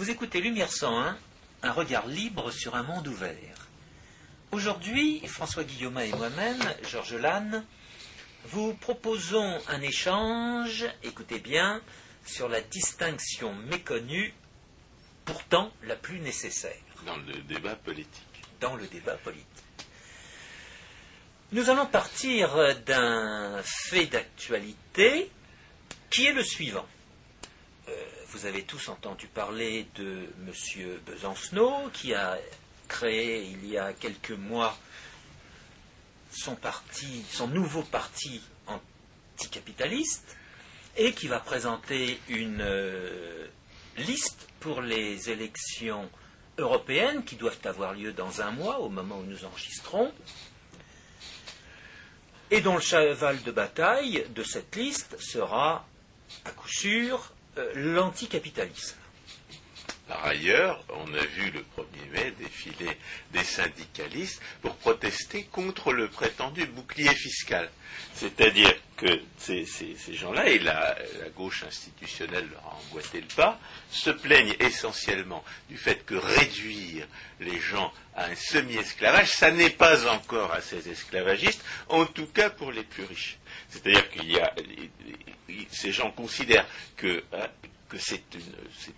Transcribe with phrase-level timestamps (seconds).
[0.00, 1.18] Vous écoutez Lumière 101,
[1.62, 3.68] un regard libre sur un monde ouvert.
[4.50, 6.58] Aujourd'hui, François Guillaume et moi-même,
[6.90, 7.66] Georges Lannes,
[8.46, 11.82] vous proposons un échange, écoutez bien,
[12.24, 14.32] sur la distinction méconnue,
[15.26, 16.80] pourtant la plus nécessaire.
[17.04, 18.42] Dans le débat politique.
[18.58, 19.44] Dans le débat politique.
[21.52, 25.30] Nous allons partir d'un fait d'actualité
[26.08, 26.86] qui est le suivant.
[27.88, 30.52] Euh, vous avez tous entendu parler de M.
[31.04, 32.38] Besancenot, qui a
[32.86, 34.76] créé il y a quelques mois
[36.30, 40.36] son nouveau parti anticapitaliste,
[40.96, 43.48] et qui va présenter une euh,
[43.96, 46.08] liste pour les élections
[46.56, 50.12] européennes qui doivent avoir lieu dans un mois, au moment où nous enregistrons,
[52.52, 55.84] et dont le cheval de bataille de cette liste sera,
[56.44, 57.32] à coup sûr,
[57.74, 58.96] l'anticapitalisme.
[60.10, 62.98] Par ailleurs, on a vu le 1er mai défiler
[63.32, 67.70] des syndicalistes pour protester contre le prétendu bouclier fiscal.
[68.14, 69.64] C'est-à-dire que ces,
[70.12, 70.96] gens-là, et la,
[71.36, 77.06] gauche institutionnelle leur a emboîté le pas, se plaignent essentiellement du fait que réduire
[77.38, 82.72] les gens à un semi-esclavage, ça n'est pas encore assez esclavagistes, en tout cas pour
[82.72, 83.38] les plus riches.
[83.68, 84.52] C'est-à-dire qu'il y a
[85.70, 87.46] ces gens considèrent que hein,
[87.90, 88.22] que c'est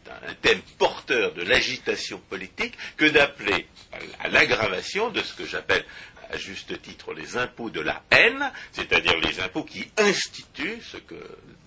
[0.08, 3.66] un, thème porteur de l'agitation politique que d'appeler
[4.20, 5.84] à l'aggravation de ce que j'appelle
[6.30, 11.16] à juste titre les impôts de la haine, c'est-à-dire les impôts qui instituent ce que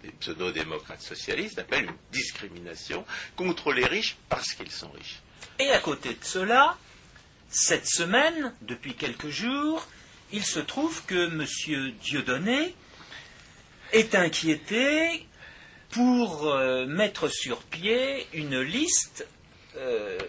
[0.04, 5.22] les pseudo-démocrates socialistes appellent une discrimination contre les riches parce qu'ils sont riches.
[5.60, 6.78] Et à côté de cela,
[7.50, 9.88] cette semaine, depuis quelques jours,
[10.32, 11.92] il se trouve que M.
[12.02, 12.76] Dieudonné
[13.94, 15.28] est inquiété
[15.96, 19.26] pour euh, mettre sur pied une liste,
[19.78, 20.20] euh,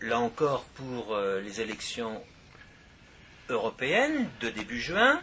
[0.00, 2.20] là encore pour euh, les élections
[3.48, 5.22] européennes de début juin,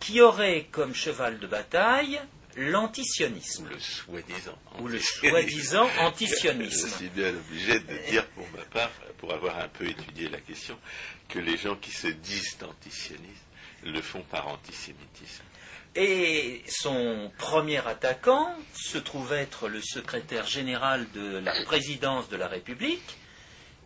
[0.00, 2.20] qui aurait comme cheval de bataille
[2.56, 3.68] l'antisionisme.
[3.68, 4.58] Le soi-disant.
[4.80, 6.88] Ou le soi-disant antisionisme.
[6.90, 10.40] Je suis bien obligé de dire pour ma part, pour avoir un peu étudié la
[10.40, 10.76] question,
[11.28, 13.46] que les gens qui se disent antisionistes
[13.84, 15.44] le font par antisémitisme.
[15.96, 22.46] Et son premier attaquant se trouve être le secrétaire général de la présidence de la
[22.46, 23.18] République,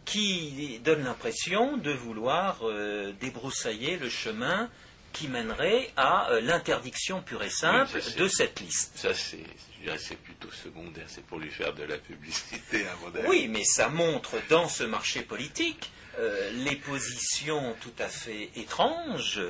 [0.05, 4.69] qui donne l'impression de vouloir euh, débroussailler le chemin
[5.15, 8.99] qui mènerait à euh, l'interdiction pure et simple de cette liste.
[8.99, 13.65] Ça, c'est plutôt secondaire, c'est pour lui faire de la publicité à mon Oui, mais
[13.65, 19.41] ça montre dans ce marché politique euh, les positions tout à fait étranges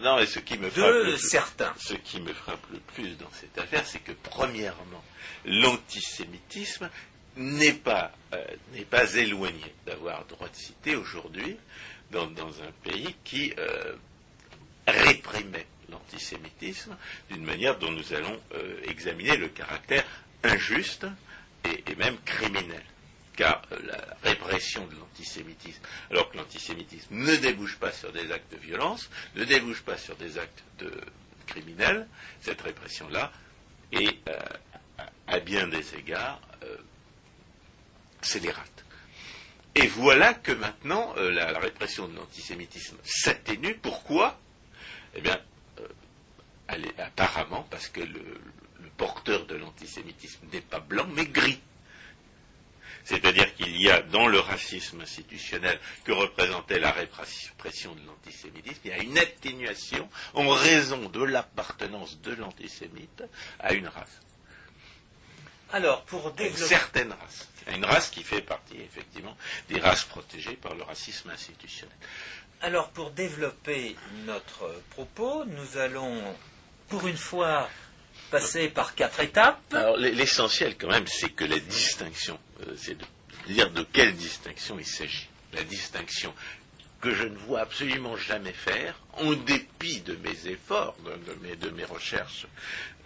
[0.00, 1.74] non, ce qui me de certains.
[1.78, 5.04] Ce qui me frappe le plus dans cette affaire, c'est que premièrement,
[5.44, 6.90] l'antisémitisme
[7.36, 8.44] n'est pas, euh,
[8.90, 11.56] pas éloigné d'avoir droit de citer aujourd'hui
[12.10, 13.94] dans, un pays qui euh,
[14.86, 16.96] réprimait l'antisémitisme
[17.30, 18.40] d'une manière dont nous allons
[18.84, 20.04] examiner le caractère
[20.44, 21.06] injuste
[21.64, 22.82] et même criminel
[23.36, 28.58] car la répression de l'antisémitisme, alors que l'antisémitisme ne débouche pas sur des actes de
[28.58, 30.90] violence, ne débouche pas sur des actes de
[31.46, 32.08] criminels,
[32.40, 33.32] cette répression-là
[33.92, 34.38] est, euh,
[35.26, 36.76] à bien des égards, euh,
[38.22, 38.84] scélérate.
[39.74, 43.74] Et voilà que maintenant, euh, la, répression de l'antisémitisme s'atténue.
[43.74, 44.40] Pourquoi?
[45.14, 45.38] Eh bien,
[46.98, 48.40] apparemment parce que le
[48.96, 51.60] porteur de l'antisémitisme n'est pas blanc, mais gris.
[53.06, 58.90] C'est-à-dire qu'il y a dans le racisme institutionnel que représentait la répression de l'antisémitisme, il
[58.90, 63.22] y a une atténuation en raison de l'appartenance de l'antisémite
[63.60, 64.20] à une race.
[65.72, 66.60] Alors, pour développer...
[66.60, 67.48] Une certaine race.
[67.72, 69.36] Une race qui fait partie, effectivement,
[69.68, 71.96] des races protégées par le racisme institutionnel.
[72.60, 73.94] Alors, pour développer
[74.24, 76.34] notre propos, nous allons,
[76.88, 77.68] pour une fois,
[78.32, 79.62] passer par quatre étapes.
[79.72, 82.38] Alors l'essentiel quand même, c'est que la distinction,
[82.76, 83.04] c'est de
[83.48, 85.28] dire de quelle distinction il s'agit.
[85.52, 86.34] La distinction
[87.00, 92.46] que je ne vois absolument jamais faire, en dépit de mes efforts, de, mes, recherches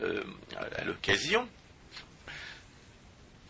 [0.02, 0.22] euh,
[0.56, 1.48] à, l'occasion,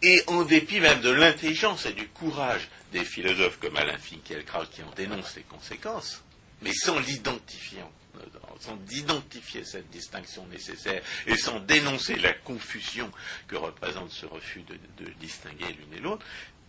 [0.03, 4.83] et en dépit même de l'intelligence et du courage des philosophes comme Alain Finkielkraut qui
[4.83, 6.23] en dénoncent les conséquences,
[6.63, 7.83] mais sans l'identifier
[8.61, 13.11] sans d'identifier cette distinction nécessaire et sans dénoncer la confusion
[13.49, 16.25] que représente ce refus de, distinguer l'une et l'autre,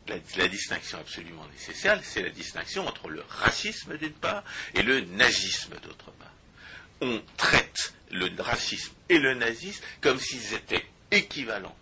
[0.08, 4.44] la, distinction absolument nécessaire, c'est la distinction entre le racisme d'une part
[4.74, 6.34] et le nazisme d'autre part.
[7.02, 11.76] On traite le racisme et le nazisme comme s'ils étaient équivalents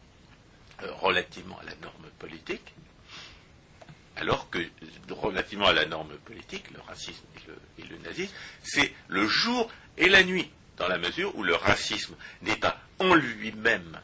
[0.84, 2.74] euh, relativement à la norme politique,
[4.20, 4.60] Alors que,
[5.10, 7.24] relativement à la norme politique, le racisme
[7.78, 8.34] et le, nazisme,
[8.64, 13.16] c'est le jour et la nuit, dans la mesure où le racisme n'est pas en
[13.16, 14.00] lui-même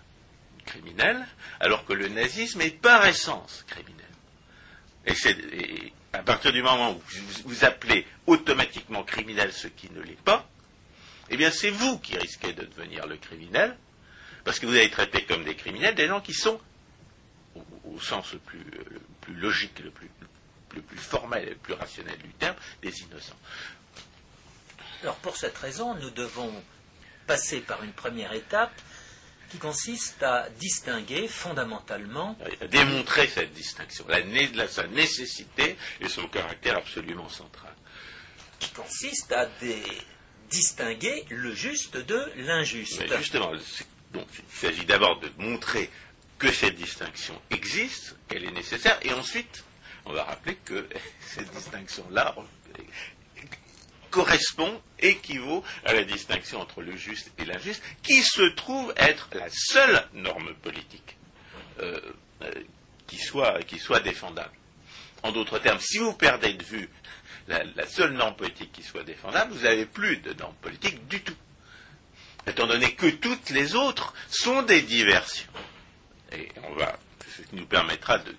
[0.66, 1.28] criminel,
[1.60, 4.06] alors que le nazisme est par essence criminel.
[5.06, 5.36] Et, c'est,
[6.14, 7.02] à partir du moment où
[7.44, 10.50] vous, appelez automatiquement criminel ce qui ne l'est pas,
[11.30, 13.76] eh bien c'est vous qui risquez de devenir le criminel,
[14.46, 16.60] parce que vous allez traiter comme des criminels des gens qui sont,
[17.84, 18.66] au, sens le plus,
[19.28, 20.10] logique, le plus,
[20.76, 23.40] le plus formel et le plus rationnel du terme, des innocents.
[25.02, 26.52] Alors pour cette raison, nous devons
[27.28, 28.74] passer par une première étape
[29.50, 32.38] qui consiste à distinguer fondamentalement.
[32.62, 37.74] À démontrer cette distinction, la, sa nécessité et son caractère absolument central.
[38.60, 39.48] Qui consiste à
[40.50, 43.04] distinguer le juste de l'injuste.
[43.18, 43.52] justement,
[44.14, 45.90] il s'agit d'abord de montrer
[46.38, 49.64] que cette distinction existe, qu'elle est nécessaire, et ensuite,
[50.06, 50.88] on va rappeler que
[51.22, 52.36] cette distinction-là
[54.12, 59.48] correspond, équivaut à la distinction entre le juste et l'injuste, qui se trouve être la
[59.50, 61.18] seule norme politique
[61.82, 62.00] euh,
[62.42, 62.52] euh,
[63.08, 64.54] qui, soit, défendable.
[65.24, 66.90] En d'autres termes, si vous perdez de vue
[67.48, 71.36] la, seule norme politique qui soit défendable, vous n'avez plus de norme politique du tout.
[72.48, 75.52] Étant donné que toutes les autres sont des diversions.
[76.36, 76.98] Et on va,
[77.36, 78.36] ce qui nous permettra de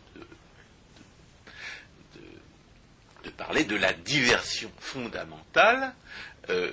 [3.37, 5.95] parler de la diversion fondamentale
[6.51, 6.73] euh,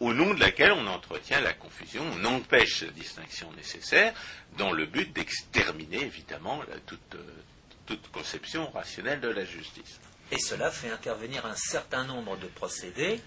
[0.00, 4.12] au, nom de laquelle on entretient la confusion, on empêche la distinction nécessaire
[4.56, 7.22] dans le but d'exterminer évidemment toute, euh,
[7.86, 10.00] toute conception rationnelle de la justice.
[10.30, 13.20] Et cela fait intervenir un certain nombre de procédés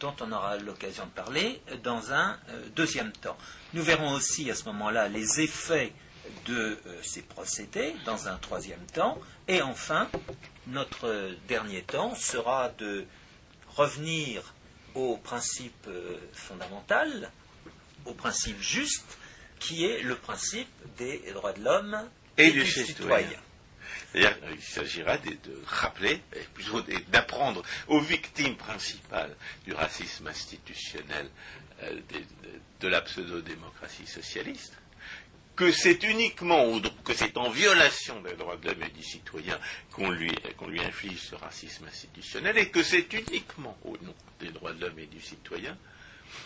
[0.00, 3.36] dont on aura l'occasion de parler dans un euh, deuxième temps.
[3.72, 5.92] Nous verrons aussi à ce moment-là les effets
[6.46, 9.18] de ces procédés dans un troisième temps.
[9.46, 10.08] Et enfin,
[10.66, 13.06] notre dernier temps sera de
[13.76, 14.54] revenir
[14.94, 17.30] au principe euh, fondamental,
[18.04, 19.18] au principe juste,
[19.60, 23.28] qui est le principe des droits de l'homme et, du citoyen.
[24.14, 25.36] il s'agira de,
[25.66, 26.20] rappeler,
[26.54, 31.28] plutôt d'apprendre aux victimes principales du racisme institutionnel
[31.82, 32.00] euh,
[32.80, 34.74] de la pseudo-démocratie socialiste,
[35.58, 39.58] que c'est uniquement, que c'est en violation des droits de l'homme et du citoyen
[39.90, 40.30] qu'on lui,
[40.68, 45.00] lui inflige ce racisme institutionnel, et que c'est uniquement au nom des droits de l'homme
[45.00, 45.76] et du citoyen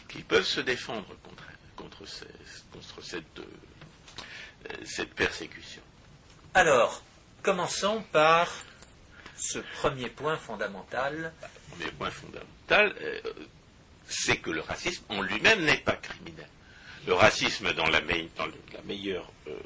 [0.09, 1.44] qu'ils peuvent se défendre contre,
[1.76, 5.82] contre, cette, euh, cette persécution.
[6.55, 7.03] Alors,
[7.43, 8.50] commençons par
[9.37, 11.35] ce premier point fondamental.
[11.43, 13.20] Le premier point fondamental, euh,
[14.08, 16.49] c'est que le racisme en lui-même n'est pas criminel
[17.07, 19.59] le racisme dans la, meilleure, euh,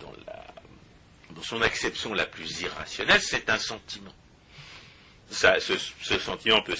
[0.00, 4.14] dans, son acception la plus irrationnelle, c'est un sentiment.
[5.30, 6.76] ce, sentiment peut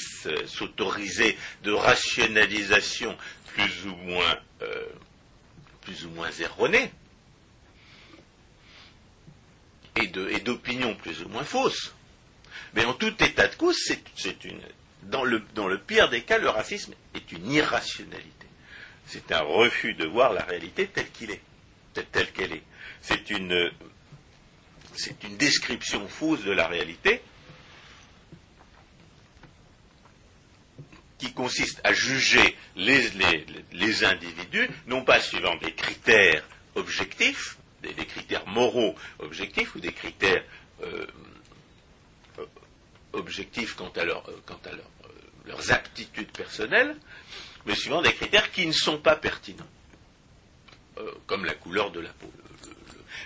[0.46, 3.16] s'autoriser de rationalisation
[3.48, 4.86] plus ou moins, euh,
[6.40, 6.92] erronée
[9.96, 10.06] et
[10.40, 11.92] d'opinions plus ou moins fausses.
[12.74, 13.76] Mais en tout état de cause,
[15.02, 15.24] dans
[15.54, 18.41] dans le pire des cas, le racisme est une irrationalité
[19.06, 21.40] c'est un refus de voir la réalité telle qu'il est,
[22.12, 22.62] telle qu'elle est.
[23.00, 23.70] C'est une,
[25.38, 27.22] description fausse de la réalité
[31.18, 36.44] qui consiste à juger les, individus, non pas suivant des critères
[36.74, 40.44] objectifs, des, critères moraux objectifs ou des critères
[40.82, 41.06] euh,
[43.12, 44.20] objectifs quant à, euh,
[45.46, 46.96] leurs aptitudes personnelles,
[47.66, 49.68] mais suivant des critères qui ne sont pas pertinents,
[50.98, 52.30] euh, comme la couleur de la peau.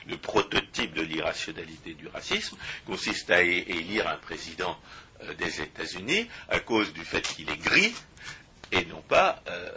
[0.08, 4.78] Le, prototype de l'irrationalité du racisme consiste à élire un président
[5.22, 7.94] euh, des États-Unis à cause du fait qu'il est gris
[8.72, 9.70] et non pas euh,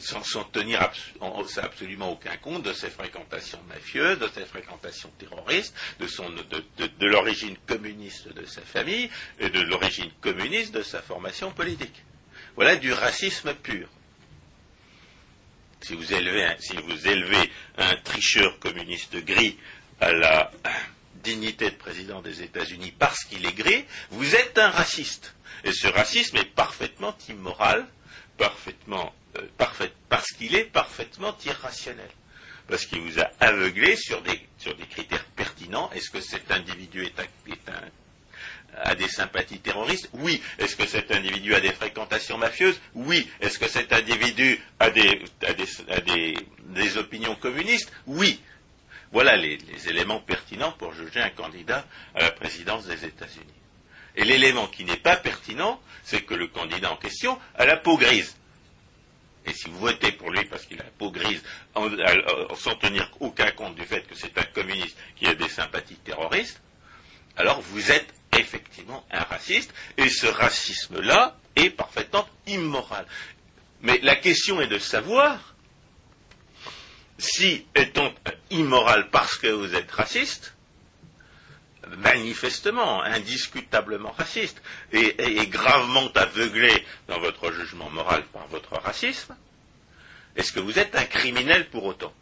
[0.00, 7.06] sans, tenir absolument aucun compte de ses fréquentations mafieuses, de ses fréquentations terroristes, de, de
[7.06, 12.02] l'origine communiste de sa famille et de l'origine communiste de sa formation politique.
[12.56, 13.86] Voilà du racisme pur.
[15.82, 19.58] Si vous élevez un, tricheur communiste gris
[20.00, 20.50] à la
[21.22, 25.34] dignité de président des États-Unis parce qu'il est gris, vous êtes un raciste.
[25.64, 27.86] Et ce racisme est parfaitement immoral,
[28.38, 29.42] parfaitement, euh,
[30.08, 32.10] parce qu'il est parfaitement irrationnel.
[32.68, 34.40] Parce qu'il vous a aveuglé sur des,
[34.90, 35.90] critères pertinents.
[35.92, 37.20] Est-ce que cet individu est
[37.68, 37.82] un
[38.82, 40.42] a des sympathies terroristes Oui.
[40.58, 42.80] Est-ce que cet individu a des fréquentations mafieuses?
[42.94, 43.28] Oui.
[43.40, 45.22] Est-ce que cet individu a des,
[46.96, 47.92] opinions communistes?
[48.06, 48.40] Oui.
[49.12, 53.44] Voilà les, éléments pertinents pour juger un candidat à la présidence des États-Unis.
[54.16, 57.96] Et l'élément qui n'est pas pertinent, c'est que le candidat en question a la peau
[57.96, 58.36] grise.
[59.46, 61.42] Et si vous votez pour lui parce qu'il a la peau grise,
[62.56, 66.60] sans tenir aucun compte du fait que c'est un communiste qui a des sympathies terroristes,
[67.36, 73.06] alors vous êtes effectivement un raciste, et ce racisme-là est parfaitement immoral.
[73.82, 75.54] Mais la question est de savoir
[77.18, 78.12] si, étant
[78.50, 80.54] immoral parce que vous êtes raciste,
[81.98, 84.60] manifestement, indiscutablement raciste,
[84.92, 89.36] et, et- gravement aveuglé dans votre jugement moral par votre racisme,
[90.34, 92.12] est-ce que vous êtes un criminel pour autant?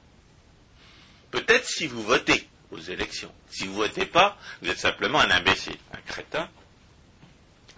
[1.31, 2.47] Peut-être si vous votez
[2.79, 3.33] élections.
[3.51, 6.49] Si vous votez pas, vous êtes simplement un imbécile, un crétin,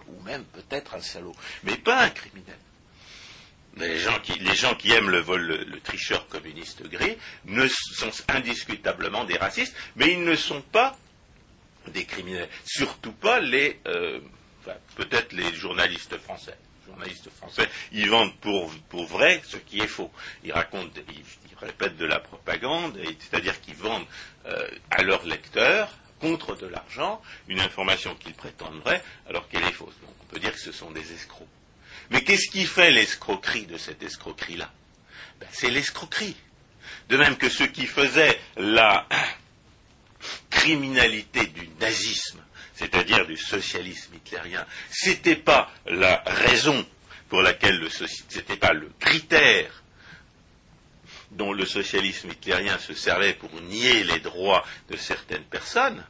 [0.07, 2.57] ou même peut-être un salaud, mais pas un criminel.
[3.77, 9.75] Les gens qui, aiment le vol, le, tricheur communiste gris, ne sont indiscutablement des racistes,
[9.95, 10.97] mais ils ne sont pas
[11.87, 12.49] des criminels.
[12.65, 14.19] Surtout pas les, euh,
[14.95, 16.57] peut-être les journalistes français.
[16.81, 20.11] Les journalistes français, ils vendent pour, vrai ce qui est faux.
[20.43, 20.89] Ils racontent,
[21.61, 24.05] ils répètent de la propagande, c'est-à-dire qu'ils vendent
[24.45, 28.81] euh, à leurs lecteurs, contre de l'argent, une information qu'ils prétendent
[29.29, 29.93] alors qu'elle est fausse.
[30.01, 31.47] Donc on peut dire que ce sont des escrocs.
[32.09, 34.71] Mais qu'est-ce qui fait l'escroquerie de cette escroquerie-là?
[35.39, 36.35] Ben, C'est l'escroquerie.
[37.09, 39.07] De même que ceux qui faisaient la
[40.49, 42.41] criminalité du nazisme,
[42.73, 46.85] c'est-à-dire du socialisme hitlérien, c'était pas la raison
[47.29, 49.83] pour laquelle le c'était pas le critère
[51.31, 56.03] dont le socialisme hitlérien se servait pour nier les droits de certaines personnes,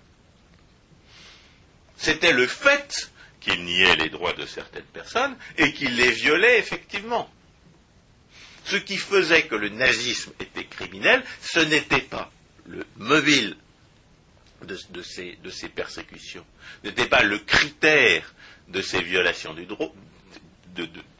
[1.97, 7.29] c'était le fait qu'il niait les droits de certaines personnes et qu'il les violait effectivement.
[8.65, 12.31] Ce qui faisait que le nazisme était criminel, ce n'était pas
[12.67, 13.55] le mobile
[14.63, 16.45] de, ces, persécutions,
[16.83, 18.33] n'était pas le critère
[18.67, 19.93] de ces violations du droit,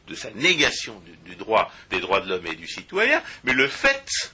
[0.08, 4.34] de- sa négation du, droit, des droits de l'homme et du citoyen, mais le fait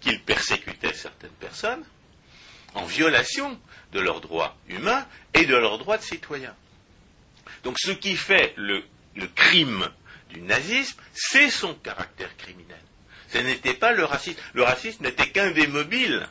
[0.00, 1.84] qu'il persécutait certaines personnes
[2.74, 3.58] en violation
[3.92, 6.54] de leurs droits humains et de leurs droits de citoyens.
[7.64, 8.84] Donc ce qui fait le,
[9.34, 9.88] crime
[10.30, 12.80] du nazisme, c'est son caractère criminel.
[13.32, 14.38] Ce n'était pas le racisme.
[14.52, 16.28] Le racisme n'était qu'un des mobiles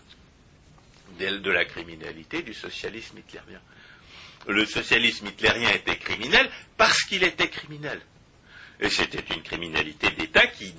[1.19, 3.61] de la criminalité du socialisme hitlérien.
[4.47, 7.99] Le socialisme hitlérien était criminel parce qu'il était criminel.
[8.79, 10.73] Et c'était une criminalité d'État qui,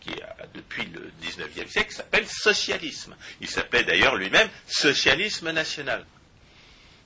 [0.00, 0.12] qui
[0.54, 3.16] depuis le XIXe siècle, s'appelle socialisme.
[3.40, 6.04] Il s'appelait d'ailleurs lui-même socialisme national.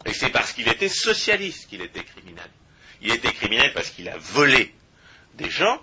[0.06, 2.48] Et c'est parce qu'il était socialiste qu'il était criminel.
[3.02, 4.74] Il était criminel parce qu'il a volé
[5.34, 5.80] des gens.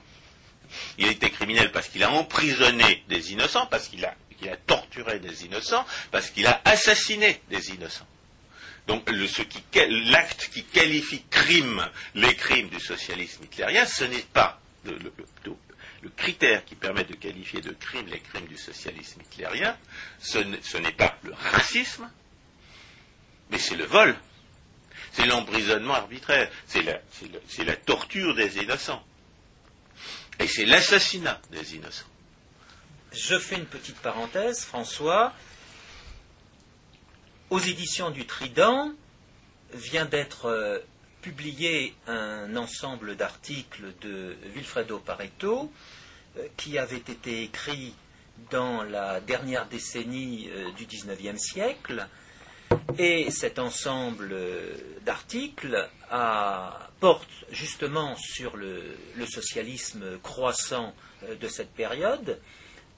[0.98, 4.16] Il était criminel parce qu'il a emprisonné des innocents, parce qu'il a
[4.66, 8.08] torturé des innocents, parce qu'il a assassiné des innocents.
[8.88, 16.64] Donc l'acte qui qualifie crime les crimes du socialisme hitlérien, ce n'est pas le, critère
[16.64, 19.78] qui permet de qualifier de crime les crimes du socialisme hitlérien,
[20.20, 20.38] ce
[20.78, 22.10] n'est pas le racisme,
[23.52, 24.16] mais c'est le vol,
[25.12, 27.00] c'est l'emprisonnement arbitraire, c'est la,
[27.48, 29.06] c'est la torture des innocents,
[30.40, 32.08] et c'est l'assassinat des innocents.
[33.12, 35.34] Je fais une petite parenthèse, François.
[37.50, 38.92] Aux éditions du Trident
[39.74, 40.80] vient d'être euh,
[41.22, 45.72] publié un ensemble d'articles de Wilfredo Pareto
[46.36, 47.96] euh, qui avait été écrit
[48.52, 52.06] dans la dernière décennie euh, du XIXe siècle.
[52.98, 54.36] Et cet ensemble
[55.06, 55.90] d'articles
[57.00, 60.94] porte justement sur le, socialisme croissant
[61.40, 62.42] de cette période.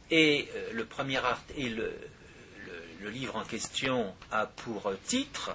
[0.09, 1.93] Et le premier art et le,
[3.01, 5.51] le- livre en question a pour titre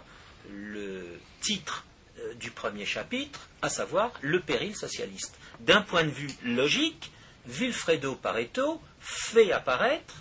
[0.50, 1.84] le titre
[2.18, 5.36] euh, du premier chapitre, à savoir le péril socialiste.
[5.60, 7.10] D'un point de vue logique,
[7.46, 10.14] Vilfredo Pareto fait apparaître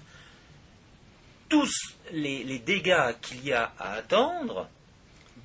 [1.50, 1.72] tous
[2.12, 4.68] les, les dégâts qu'il y a à attendre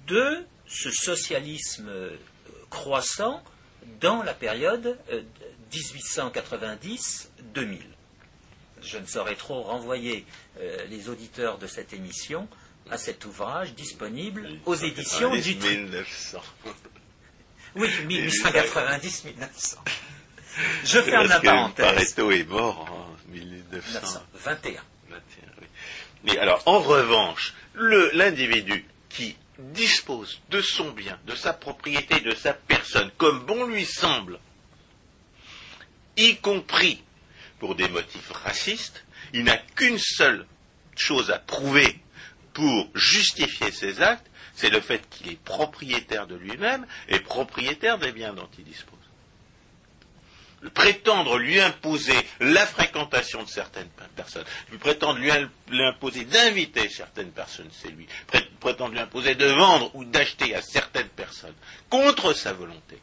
[0.07, 2.17] de ce socialisme euh,
[2.71, 3.43] croissant
[4.01, 5.23] dans la période euh,
[5.73, 7.81] 1890-2000.
[8.83, 10.25] Je ne saurais trop renvoyer
[10.61, 12.49] euh, les auditeurs de cette émission
[12.91, 16.41] à cet ouvrage disponible aux éditions du Tri- 1900.
[17.77, 19.77] Oui, 1890-1900.
[20.85, 21.85] Je ferme la parenthèse.
[21.87, 24.23] Pareto est mort en 1900.
[24.35, 24.83] 1921.
[25.11, 25.67] oui.
[26.25, 32.55] Mais alors, en revanche, l'individu qui dispose de son bien, de sa propriété, de sa
[32.55, 34.39] personne, comme bon lui semble,
[36.17, 37.03] y compris
[37.59, 40.47] pour des motifs racistes, il n'a qu'une seule
[40.97, 42.01] chose à prouver
[42.53, 48.11] pour justifier ses actes, c'est le fait qu'il est propriétaire de lui-même et propriétaire des
[48.11, 48.99] biens dont il dispose.
[50.75, 54.45] Prétendre lui imposer la fréquentation de certaines personnes,
[54.81, 55.31] prétendre lui
[55.85, 58.09] imposer d'inviter certaines personnes c'est lui,
[58.59, 61.55] prétendre lui imposer de vendre ou d'acheter à certaines personnes
[61.89, 62.99] contre sa volonté,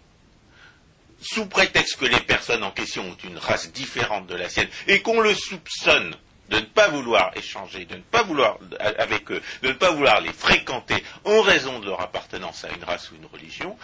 [1.26, 5.02] sous prétexte que les personnes en question ont une race différente de la sienne et
[5.02, 6.16] qu'on le soupçonne
[6.50, 8.60] de ne pas vouloir échanger, de ne pas vouloir
[9.00, 12.84] avec eux, de ne pas vouloir les fréquenter en raison de leur appartenance à une
[12.84, 13.76] race ou une religion,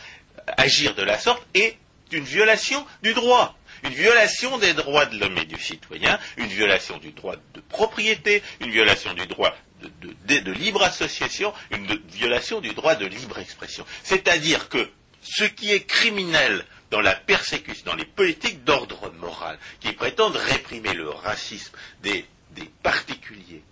[0.57, 1.77] agir de la sorte est
[2.12, 6.98] une violation du droit, une violation des droits de l'homme et du citoyen, une violation
[6.98, 12.95] du droit de propriété, une violation du droit de, libre association, une violation du droit
[12.95, 13.86] de libre expression.
[14.03, 14.89] C'est-à-dire que
[15.24, 20.93] ce qui est criminel dans la persécution, dans les politiques d'ordre moral, qui prétendent réprimer
[20.93, 22.25] le racisme des,
[22.83, 23.63] particuliers,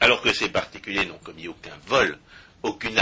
[0.00, 2.18] alors que ces particuliers n'ont commis aucun vol,
[2.62, 2.98] aucune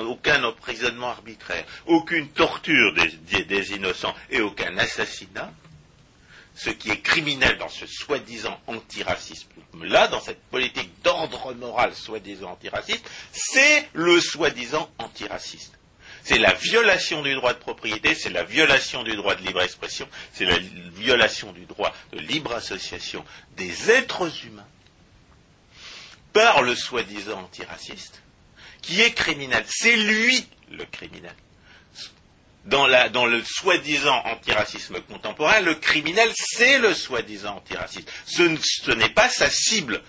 [0.00, 5.52] aucun emprisonnement arbitraire, aucune torture des, des, innocents et aucun assassinat,
[6.54, 9.48] ce qui est criminel dans ce soi-disant antiracisme
[9.82, 15.78] là, dans cette politique d'ordre moral soi-disant antiraciste, c'est le soi-disant antiraciste.
[16.26, 20.08] C'est la violation du droit de propriété, c'est la violation du droit de libre expression,
[20.32, 23.24] c'est la violation du droit de libre association
[23.56, 24.66] des êtres humains
[26.32, 28.22] par le soi-disant antiraciste,
[28.82, 29.64] qui est criminel.
[29.68, 31.36] C'est lui le criminel.
[32.64, 38.10] Dans, le soi-disant antiracisme contemporain, le criminel, c'est le soi-disant antiraciste.
[38.26, 40.02] Ce, n'est pas sa cible.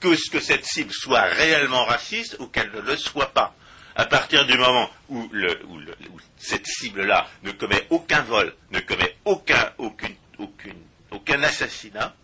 [0.00, 3.54] Que, que cette cible soit réellement raciste ou qu'elle ne le soit pas
[3.98, 5.28] à partir du moment où,
[6.38, 9.72] cette cible-là ne commet aucun vol, ne commet aucun,
[11.10, 12.14] aucun assassinat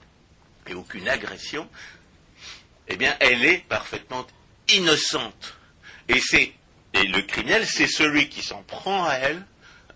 [0.69, 1.69] et aucune agression,
[2.87, 4.25] eh bien, elle est parfaitement
[4.69, 5.57] innocente.
[6.09, 6.53] Et c'est
[6.95, 9.45] le criminel, c'est celui qui s'en prend à elle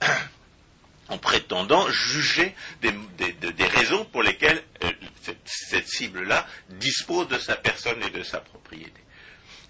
[1.08, 2.92] en prétendant juger des,
[3.66, 4.90] raisons pour lesquelles euh,
[5.44, 9.00] cette cible-là dispose de sa personne et de sa propriété.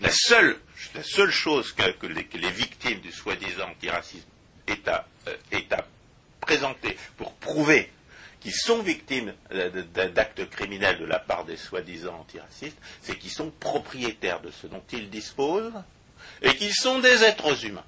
[0.00, 0.59] La seule,
[0.98, 4.26] la seule chose que, les, victimes du soi-disant antiracisme
[4.66, 5.84] aient à, euh, à
[6.40, 7.88] présenter pour prouver
[8.40, 9.32] qu'ils sont victimes
[9.94, 14.82] d'actes criminels de la part des soi-disant antiracistes, c'est qu'ils sont propriétaires de ce dont
[14.92, 15.84] ils disposent
[16.42, 17.87] et qu'ils sont des êtres humains.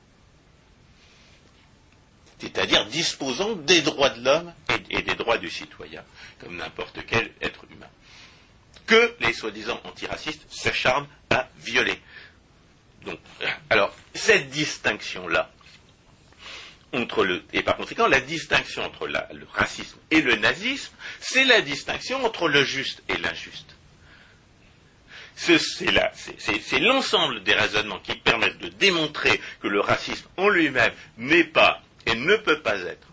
[2.39, 4.53] C'est-à-dire disposant des droits de l'homme
[4.89, 6.05] et des droits du citoyen,
[6.39, 7.91] comme n'importe quel être humain
[8.91, 11.97] que les soi-disant antiracistes s'acharnent à violer.
[13.05, 13.19] Donc,
[13.71, 15.51] alors, cette distinction-là,
[17.53, 22.49] et par conséquent, la distinction entre le racisme et le nazisme, c'est la distinction entre
[22.49, 23.77] le juste et l'injuste.
[25.37, 31.83] C'est l'ensemble des raisonnements qui permettent de démontrer que le racisme en lui-même n'est pas
[32.07, 33.07] et ne peut pas être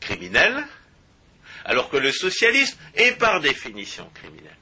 [0.00, 0.66] criminel,
[1.64, 4.56] alors que le socialisme est par définition criminel.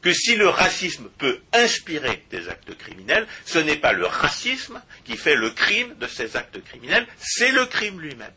[0.00, 5.16] Que si le racisme peut inspirer des actes criminels, ce n'est pas le racisme qui
[5.16, 8.32] fait le crime de ces actes criminels, c'est le crime lui-même.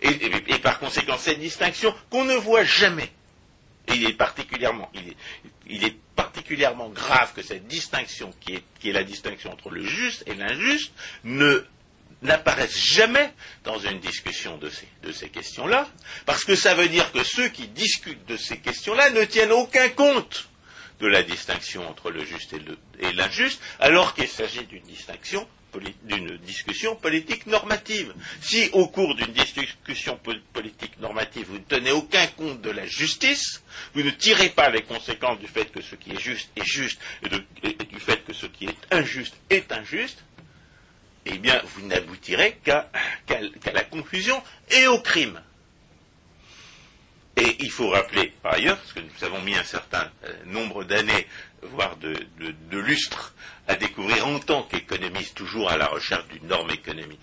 [0.00, 3.10] Et, par conséquent, cette distinction qu'on ne voit jamais,
[3.88, 4.90] il est particulièrement,
[5.66, 10.34] il est, particulièrement grave que cette distinction, qui est la distinction entre le juste et
[10.34, 10.92] l'injuste,
[11.24, 11.64] ne
[12.22, 13.30] n'apparaissent jamais
[13.64, 14.70] dans une discussion de
[15.12, 15.88] ces, questions-là,
[16.26, 19.88] parce que ça veut dire que ceux qui discutent de ces questions-là ne tiennent aucun
[19.90, 20.48] compte
[21.00, 22.54] de la distinction entre le juste
[22.98, 25.46] et l'injuste, alors qu'il s'agit d'une distinction
[26.04, 28.14] d'une discussion politique normative.
[28.40, 30.18] Si au cours d'une discussion
[30.52, 33.62] politique normative vous ne tenez aucun compte de la justice,
[33.94, 37.00] vous ne tirez pas les conséquences du fait que ce qui est juste est juste
[37.22, 40.24] et du fait que ce qui est injuste est injuste,
[41.32, 42.90] eh bien, vous n'aboutirez qu'à
[43.72, 45.40] la confusion et au crime.
[47.36, 50.82] Et il faut rappeler, par ailleurs, parce que nous avons mis un certain euh, nombre
[50.82, 51.26] d'années,
[51.62, 52.12] voire de,
[52.72, 53.32] lustres,
[53.68, 57.20] à découvrir en tant qu'économiste, toujours à la recherche d'une norme économique,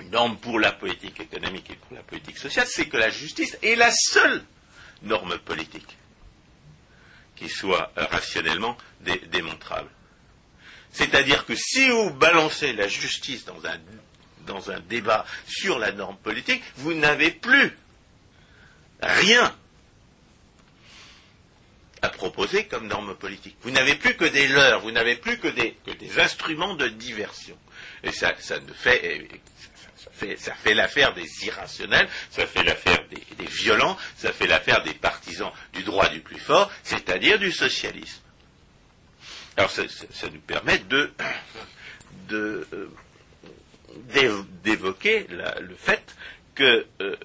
[0.00, 3.58] une norme pour la politique économique et pour la politique sociale, c'est que la justice
[3.62, 4.44] est la seule
[5.02, 5.96] norme politique
[7.34, 8.76] qui soit euh, rationnellement
[9.32, 9.88] démontrable.
[10.98, 16.92] C'est-à-dire que si vous balancez la justice dans un, débat sur la norme politique, vous
[16.92, 17.78] n'avez plus
[19.00, 19.54] rien
[22.02, 23.56] à proposer comme norme politique.
[23.62, 25.76] Vous n'avez plus que des leurs, vous n'avez plus que des,
[26.18, 27.56] instruments de diversion.
[28.02, 29.38] Et ça, fait,
[30.36, 34.94] ça fait, l'affaire des irrationnels, ça fait l'affaire des, des violents, ça fait l'affaire des
[34.94, 38.22] partisans du droit du plus fort, c'est-à-dire du socialisme.
[39.58, 39.82] Alors ça,
[40.32, 41.12] nous permet de,
[42.30, 42.64] euh,
[44.08, 46.14] d'év- d'évoquer le fait
[46.54, 47.16] que euh,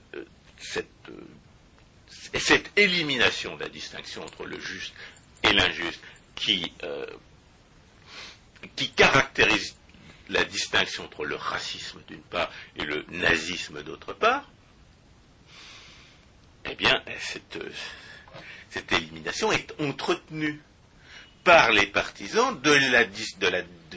[0.57, 4.95] cette, euh, cette élimination de la distinction entre le juste
[5.43, 6.01] et l'injuste
[6.33, 6.73] qui,
[8.75, 9.75] qui caractérise
[10.29, 14.49] la distinction entre le racisme d'une part et le nazisme d'autre part,
[16.65, 17.59] eh bien, cette,
[18.71, 20.59] cette élimination est entretenue
[21.43, 22.71] par les partisans de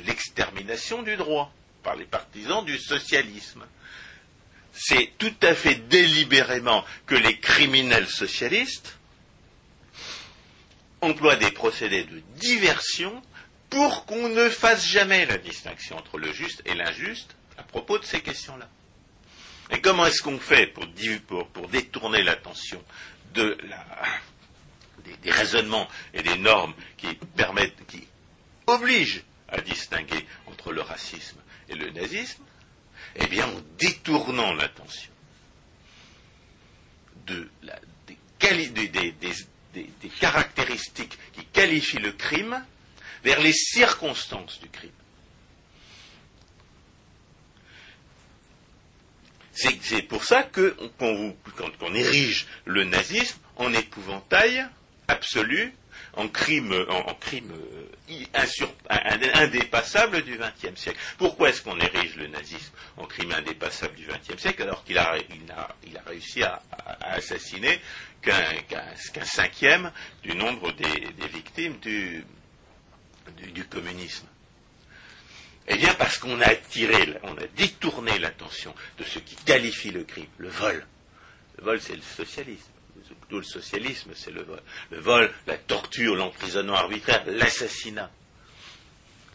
[0.07, 3.65] l'extermination du droit, par les partisans du socialisme.
[4.73, 8.99] C'est tout à fait délibérément que les criminels socialistes
[11.01, 13.23] emploient des procédés de diversion
[13.71, 18.05] pour qu'on ne fasse jamais la distinction entre le juste et l'injuste à propos de
[18.05, 18.69] ces questions-là.
[19.71, 22.83] Et comment est-ce qu'on fait pour détourner l'attention
[23.35, 23.85] de la,
[25.23, 28.07] des, raisonnements et des normes qui permettent, qui
[28.67, 31.39] obligent à distinguer entre le racisme
[31.69, 32.43] et le nazisme
[33.17, 35.13] Eh bien, en détournant l'attention
[37.27, 37.81] de la-
[39.75, 42.65] des, caractéristiques qui qualifient le crime
[43.25, 44.91] vers les circonstances du crime.
[49.53, 50.77] C'est pour ça que
[51.95, 54.67] érige le nazisme en épouvantail
[55.09, 55.73] absolu,
[56.15, 60.99] en crime, en, crime euh, indépassable du XXe siècle.
[61.19, 65.17] Pourquoi est-ce qu'on érige le nazisme en crime indépassable du XXe siècle alors qu'il a,
[66.07, 66.63] réussi à,
[67.01, 67.81] assassiner
[68.23, 69.93] qu'un cinquième
[70.23, 72.25] du nombre des, victimes du
[73.69, 74.27] communisme?
[75.69, 80.05] Eh bien, parce qu'on a attiré, on a détourné l'attention de ce qui qualifie le
[80.05, 80.87] crime, le vol.
[81.59, 82.71] Le vol, c'est le socialisme.
[83.29, 84.61] Tout le socialisme, c'est le vol.
[84.91, 88.11] Le vol, la torture, l'emprisonnement arbitraire, l'assassinat.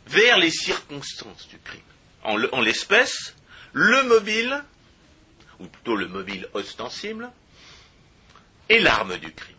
[0.08, 1.82] Vers les circonstances du crime.
[2.24, 3.36] En le- en l'espèce,
[3.74, 4.64] le mobile,
[5.60, 7.30] ou plutôt le mobile ostensible,
[8.70, 9.56] est l'arme du crime.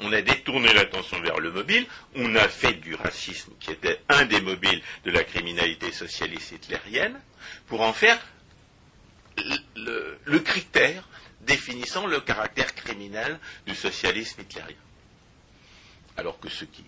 [0.00, 4.24] On a détourné l'attention vers le mobile, on a fait du racisme, qui était un
[4.24, 7.18] des mobiles de la criminalité socialiste hitlérienne,
[7.66, 8.18] pour en faire
[9.76, 11.08] le critère
[11.44, 14.76] définissant le caractère criminel du socialisme hitlérien.
[16.16, 16.84] Alors que ce qui,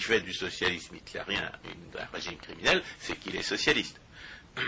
[0.00, 1.52] fait du socialisme hitlérien
[1.98, 4.00] un régime criminel, c'est qu'il est socialiste.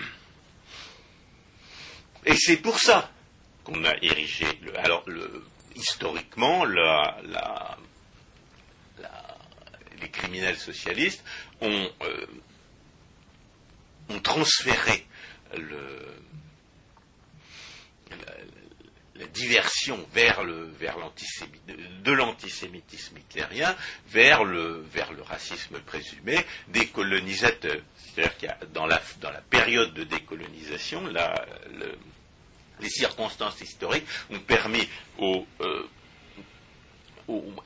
[2.27, 3.11] Et c'est pour ça
[3.65, 4.47] qu'on a érigé.
[4.77, 5.05] Alors,
[5.75, 6.91] historiquement, les
[10.11, 11.25] criminels socialistes
[11.61, 12.27] ont, euh,
[14.11, 15.07] ont transféré
[15.57, 16.15] le-
[18.27, 20.97] la, diversion vers le vers
[22.05, 23.75] de, l'antisémitisme hitlérien
[24.09, 27.81] vers le vers le racisme présumé des colonisateurs.
[27.97, 31.03] C'est-à-dire qu'il y a dans la dans la période de décolonisation,
[32.81, 34.89] les circonstances historiques ont permis
[35.21, 35.43] euh,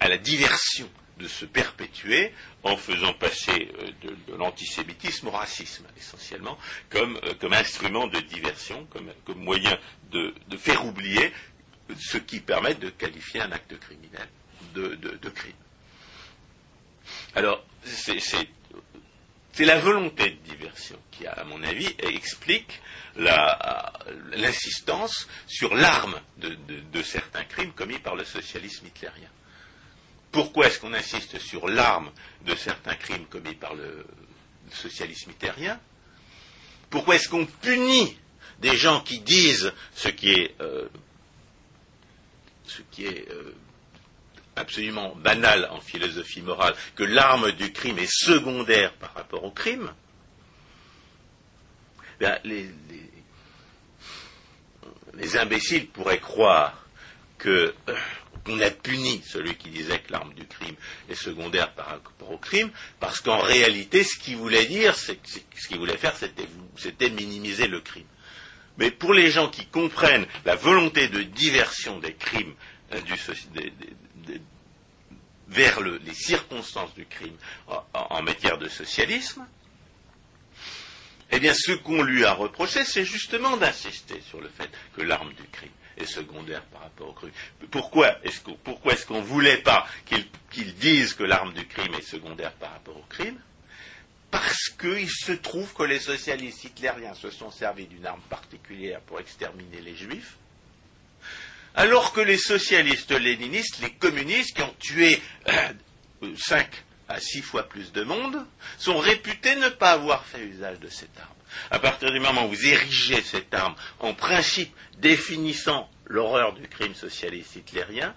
[0.00, 2.32] à la diversion de se perpétuer
[2.62, 6.56] en faisant passer euh, de, l'antisémitisme au racisme, essentiellement,
[6.90, 9.76] comme, euh, comme instrument de diversion, comme moyen
[10.10, 11.32] de, faire oublier
[11.98, 14.28] ce qui permet de qualifier un acte criminel
[14.74, 15.54] de, crime.
[17.34, 18.18] Alors, c'est
[19.64, 22.80] la volonté de diversion qui, à mon avis, explique
[24.36, 26.56] l'insistance sur l'arme de,
[26.92, 29.28] de- certains crimes commis par le socialisme hitlérien.
[30.30, 32.10] Pourquoi est-ce qu'on insiste sur l'arme
[32.44, 34.06] de certains crimes commis par le,
[34.66, 35.80] le socialisme hitlérien?
[36.90, 38.16] Pourquoi est-ce qu'on punit
[38.60, 40.88] des gens qui disent ce qui est, euh,
[43.00, 43.52] euh,
[44.56, 49.92] absolument banal en philosophie morale, que l'arme du crime est secondaire par rapport au crime
[52.20, 53.10] Ben, les, les-
[55.14, 56.84] les imbéciles pourraient croire
[57.46, 57.72] euh,
[58.44, 60.74] qu'on a puni celui qui disait que l'arme du crime
[61.08, 65.12] est secondaire par rapport au crime, parce qu'en réalité, ce qu'il voulait dire, ce
[65.68, 68.06] qu'il voulait faire, c'était minimiser le crime.
[68.78, 72.54] Mais pour les gens qui comprennent la volonté de diversion des crimes
[72.92, 73.00] euh,
[75.48, 77.36] vers le- les circonstances du crime
[77.94, 79.46] en, matière de socialisme,
[81.30, 85.32] eh bien, ce qu'on lui a reproché, c'est justement d'insister sur le fait que l'arme
[85.34, 87.32] du crime est secondaire par rapport au crime.
[87.70, 89.86] Pourquoi est-ce qu'on qu'on voulait pas
[90.50, 93.38] qu'il dise que l'arme du crime est secondaire par rapport au crime?
[94.30, 99.20] Parce qu'il se trouve que les socialistes hitlériens se sont servis d'une arme particulière pour
[99.20, 100.36] exterminer les juifs,
[101.74, 106.68] alors que les socialistes léninistes, les communistes qui ont tué euh, cinq
[107.08, 108.44] à six fois plus de monde,
[108.78, 111.28] sont réputés ne pas avoir fait usage de cette arme.
[111.70, 116.94] À partir du moment où vous érigez cette arme en principe définissant l'horreur du crime
[116.94, 118.14] socialiste hitlérien,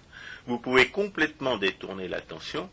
[0.47, 2.69] vous pouvez complètement détourner l'attention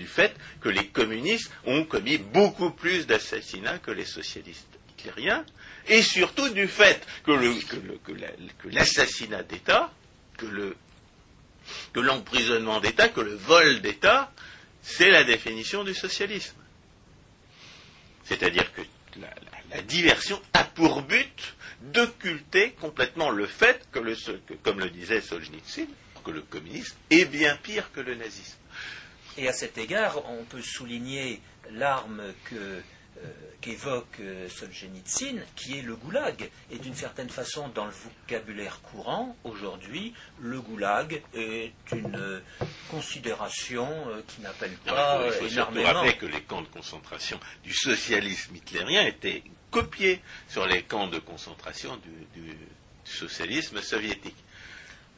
[0.00, 5.44] du fait que les communistes ont commis beaucoup plus d'assassinats que les socialistes hitlériens,
[5.88, 7.32] et surtout du fait que,
[8.64, 9.92] l'assassinat d'État,
[10.38, 14.32] que l'emprisonnement d'État, que le vol d'État,
[14.82, 16.56] c'est la définition du socialisme.
[18.24, 18.80] C'est-à-dire que
[19.20, 24.00] la, diversion a pour but d'occulter complètement le fait que,
[24.62, 25.86] comme le disait Solzhenitsyn,
[26.24, 28.59] que le communisme est bien pire que le nazisme.
[29.36, 31.40] Et à cet égard, on peut souligner
[31.72, 32.22] l'arme
[33.22, 36.50] euh, qu'évoque euh, Solzhenitsyn, qui est le goulag.
[36.70, 42.40] Et d'une certaine façon, dans le vocabulaire courant, aujourd'hui, le goulag est une euh,
[42.90, 43.88] considération
[44.26, 45.92] qui n'appelle pas il faut, énormément.
[45.92, 51.18] rappeler que les camps de concentration du socialisme hitlérien étaient copiés sur les camps de
[51.18, 52.00] concentration
[52.34, 52.56] du
[53.04, 54.36] socialisme soviétique.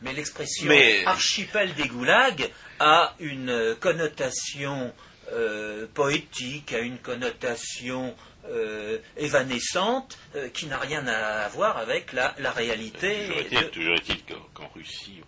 [0.02, 0.70] Mais l'expression
[1.06, 4.92] archipel des goulags a une connotation
[5.32, 8.14] euh, poétique, a une connotation
[8.48, 13.28] euh, évanescente euh, qui n'a rien à voir avec la, réalité.
[13.72, 15.22] Toujours est-il qu'en Russie,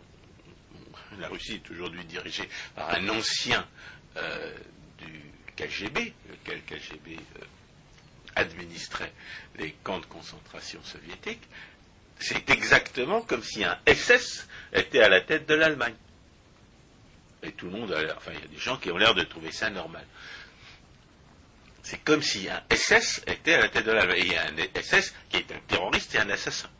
[1.18, 3.66] la Russie est aujourd'hui dirigée par un ancien
[4.98, 5.20] du
[5.56, 7.18] KGB, lequel KGB
[8.36, 9.12] administrait
[9.56, 11.48] les camps de concentration soviétiques,
[12.18, 15.94] c'est exactement comme si un SS était à la tête de l'Allemagne.
[17.42, 19.22] Et tout le monde a enfin, il y a des gens qui ont l'air de
[19.22, 20.06] trouver ça normal.
[21.82, 24.18] C'est comme si un SS était à la tête de l'Allemagne.
[24.18, 26.70] Et il y a un SS qui est un terroriste et un assassin.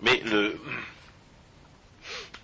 [0.00, 0.20] Mais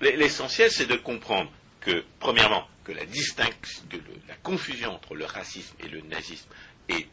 [0.01, 1.51] l'essentiel, c'est de comprendre
[1.81, 3.97] que, premièrement, que la distinction, que
[4.29, 6.49] la confusion entre le racisme et le nazisme
[6.89, 7.09] est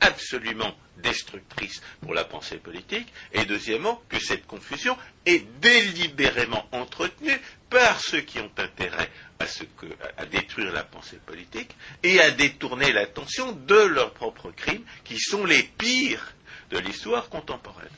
[0.00, 7.38] absolument destructrice pour la pensée politique, et deuxièmement, que cette confusion est délibérément entretenue
[7.70, 13.74] par ceux qui ont intérêt à, détruire la pensée politique et à détourner l'attention de
[13.74, 16.32] leurs propres crimes, qui sont les pires
[16.70, 17.88] de l'histoire contemporaine.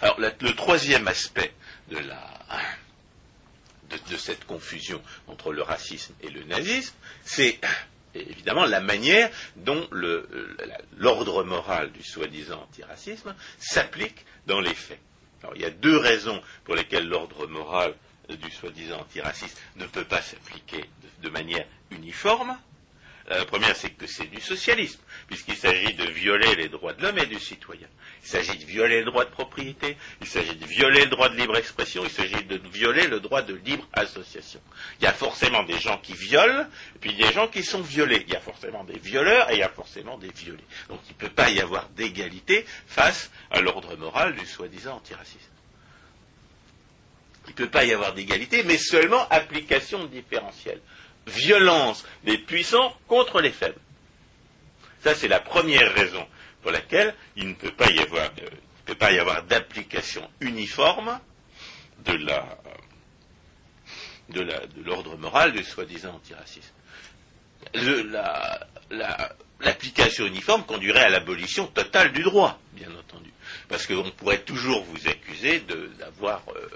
[0.00, 1.52] Alors, le troisième aspect
[1.90, 1.98] de,
[4.08, 7.58] de cette confusion entre le racisme et le nazisme, c'est
[8.30, 9.88] évidemment la manière dont
[10.96, 15.00] l'ordre moral du soi-disant antiracisme s'applique dans les faits.
[15.54, 17.94] il y a deux raisons pour lesquelles l'ordre moral
[18.28, 20.84] du soi-disant antiracisme ne peut pas s'appliquer
[21.22, 22.56] de manière uniforme.
[23.28, 27.18] La première, c'est que c'est du socialisme, puisqu'il s'agit de violer les droits de l'homme
[27.18, 27.88] et du citoyen.
[28.26, 31.36] Il s'agit de violer le droit de propriété, il s'agit de violer le droit de
[31.36, 34.60] libre expression, il s'agit de violer le droit de libre association.
[34.98, 38.24] Il y a forcément des gens qui violent, et puis des gens qui sont violés.
[38.26, 40.64] Il y a forcément des violeurs et il y a forcément des violés.
[40.88, 45.38] Donc il ne peut pas y avoir d'égalité face à l'ordre moral du soi-disant antiracisme.
[47.46, 50.80] Il ne peut pas y avoir d'égalité, mais seulement application différentielle
[51.28, 53.80] violence des puissants contre les faibles.
[55.04, 56.26] Ça, c'est la première raison
[56.66, 58.28] pour laquelle il ne peut pas y avoir,
[59.20, 61.20] avoir d'application uniforme
[62.04, 62.58] de la,
[64.30, 66.72] de l'ordre moral du soi-disant antiracisme.
[69.60, 73.30] l'application uniforme conduirait à l'abolition totale du droit, bien entendu.
[73.68, 75.60] Parce qu'on pourrait toujours vous accuser
[76.00, 76.68] d'avoir euh,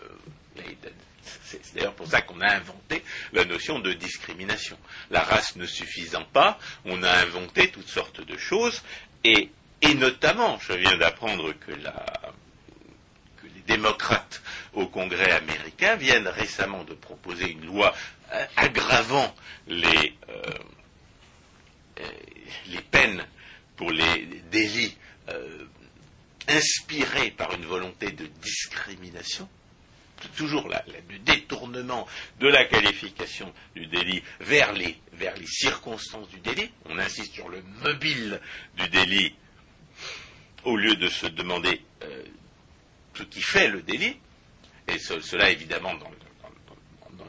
[1.42, 4.78] c'est d'ailleurs pour ça qu'on a inventé la notion de discrimination.
[5.10, 8.82] La race ne suffisant pas, on a inventé toutes sortes de choses,
[9.24, 9.50] et,
[9.94, 17.66] notamment, je viens d'apprendre que, les démocrates au Congrès américain viennent récemment de proposer une
[17.66, 17.94] loi
[18.32, 19.34] euh, aggravant
[19.66, 20.42] les, euh,
[22.00, 22.04] euh,
[22.68, 23.24] les peines
[23.76, 24.96] pour les délits
[26.48, 29.48] inspirés par une volonté de discrimination
[30.36, 32.06] toujours le détournement
[32.40, 36.70] de la qualification du délit vers les, vers les circonstances du délit.
[36.86, 38.40] On insiste sur le mobile
[38.76, 39.34] du délit
[40.64, 42.24] au lieu de se demander euh,
[43.14, 44.16] ce qui fait le délit.
[44.88, 46.10] Et cela évidemment dans,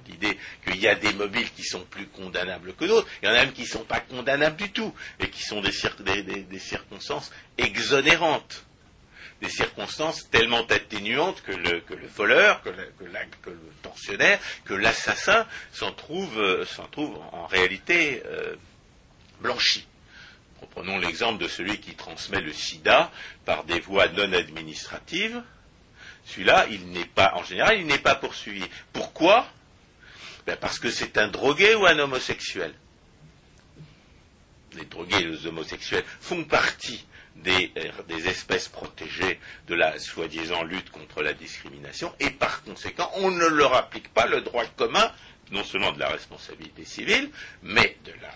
[0.07, 3.07] l'idée qu'il y a des mobiles qui sont plus condamnables que d'autres.
[3.21, 5.61] Il y en a même qui ne sont pas condamnables du tout et qui sont
[5.61, 5.71] des
[6.59, 8.65] circonstances exonérantes.
[9.41, 13.05] des circonstances tellement atténuantes que le, le voleur, que, que,
[13.41, 18.55] que, le tortionnaire, que l'assassin s'en trouve, euh, s'en trouve en réalité euh,
[19.39, 19.87] blanchi.
[20.69, 23.11] Prenons l'exemple de celui qui transmet le sida
[23.45, 25.41] par des voies non administratives.
[26.25, 28.63] Celui-là, il n'est pas, en général, il n'est pas poursuivi.
[28.93, 29.47] Pourquoi?
[30.45, 32.73] Ben Parce que c'est un drogué ou un homosexuel.
[34.73, 37.73] Les drogués et les homosexuels font partie des,
[38.07, 43.47] des, espèces protégées de la soi-disant lutte contre la discrimination, et par conséquent, on ne
[43.47, 45.11] leur applique pas le droit commun,
[45.51, 47.29] non seulement de la responsabilité civile,
[47.63, 48.31] mais de la,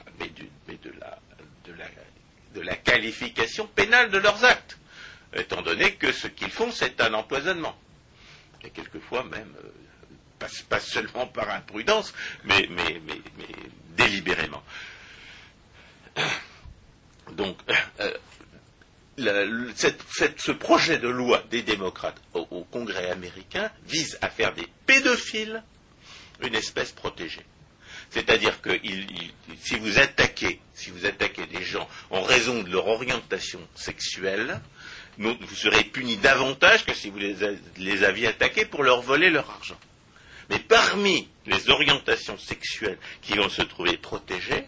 [2.55, 4.77] de la qualification pénale de leurs actes,
[5.35, 7.77] étant donné que ce qu'ils font, c'est un empoisonnement.
[8.63, 9.69] Et quelquefois même, euh,
[10.39, 12.13] pas, pas, seulement par imprudence,
[12.45, 12.67] mais,
[13.95, 14.63] délibérément.
[17.33, 17.57] Donc,
[17.99, 18.13] euh,
[19.17, 25.63] ce projet de loi des démocrates au, Congrès américain vise à faire des pédophiles
[26.41, 27.45] une espèce protégée.
[28.15, 28.69] C'est-à-dire que
[29.61, 34.61] si vous attaquez, si vous attaquez des gens en raison de leur orientation sexuelle,
[35.17, 39.77] vous serez puni davantage que si vous les, aviez attaqués pour leur voler leur argent.
[40.49, 44.63] Mais parmi les orientations sexuelles qui vont se trouver protégées,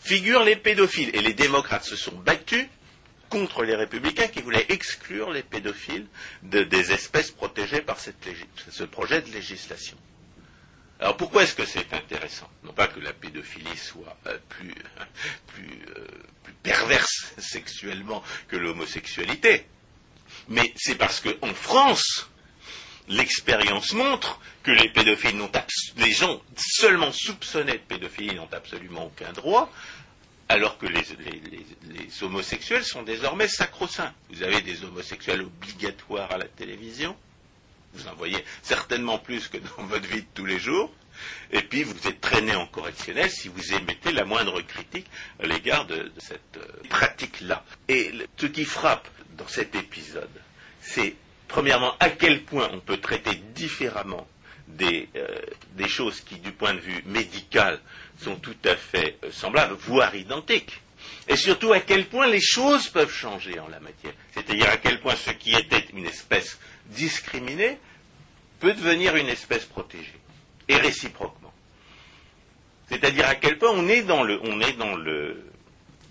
[0.00, 1.14] figurent les pédophiles.
[1.14, 2.66] Et les démocrates se sont battus
[3.28, 6.08] contre les républicains qui voulaient exclure les pédophiles
[6.42, 9.96] de, des espèces protégées par ce projet de législation.
[11.02, 16.06] Alors pourquoi est-ce que c'est intéressant Non pas que la pédophilie soit euh, euh,
[16.44, 19.66] plus, perverse sexuellement que l'homosexualité,
[20.46, 22.30] mais c'est parce qu'en France,
[23.08, 25.50] l'expérience montre que les pédophiles n'ont
[25.96, 29.72] les gens seulement soupçonnés de pédophilie n'ont absolument aucun droit,
[30.48, 34.14] alors que les, les, les homosexuels sont désormais sacro-saints.
[34.30, 37.16] Vous avez des homosexuels obligatoires à la télévision,
[37.94, 40.92] vous en voyez certainement plus que dans votre vie de tous les jours.
[41.52, 45.06] Et puis vous êtes traîné en correctionnel si vous émettez la moindre critique
[45.42, 47.64] à l'égard de, cette euh, pratique-là.
[47.88, 50.30] Et ce qui frappe dans cet épisode,
[50.80, 51.14] c'est
[51.48, 54.26] premièrement à quel point on peut traiter différemment
[54.68, 57.80] des, euh, choses qui, du point de vue médical,
[58.18, 60.80] sont tout à fait euh, semblables, voire identiques.
[61.28, 64.12] Et surtout à quel point les choses peuvent changer en la matière.
[64.32, 66.58] C'est-à-dire à quel point ce qui était une espèce
[66.92, 67.78] discriminée
[68.60, 70.20] peut devenir une espèce protégée.
[70.68, 71.52] Et réciproquement.
[72.88, 74.38] C'est-à-dire à quel point on est dans le,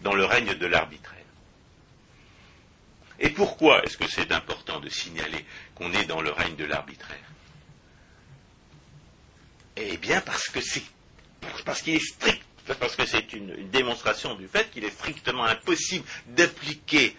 [0.03, 1.17] dans le, règne de l'arbitraire.
[3.19, 7.17] Et pourquoi est-ce que c'est important de signaler qu'on est dans le règne de l'arbitraire?
[9.77, 10.83] Eh bien parce que c'est
[11.65, 12.43] parce qu'il est strict,
[12.79, 17.15] parce que c'est une, démonstration du fait qu'il est strictement impossible d'appliquer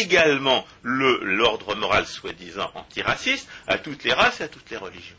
[0.00, 5.16] également l'ordre moral soi-disant antiraciste à toutes les races et à toutes les religions.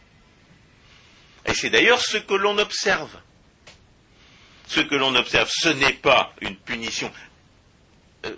[1.45, 3.19] Et c'est d'ailleurs ce que l'on observe.
[4.67, 7.11] Ce que l'on observe, ce n'est pas une punition
[8.25, 8.35] euh,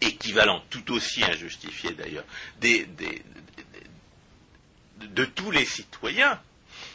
[0.00, 2.24] équivalente, tout aussi injustifiée d'ailleurs,
[5.00, 6.40] de tous les citoyens,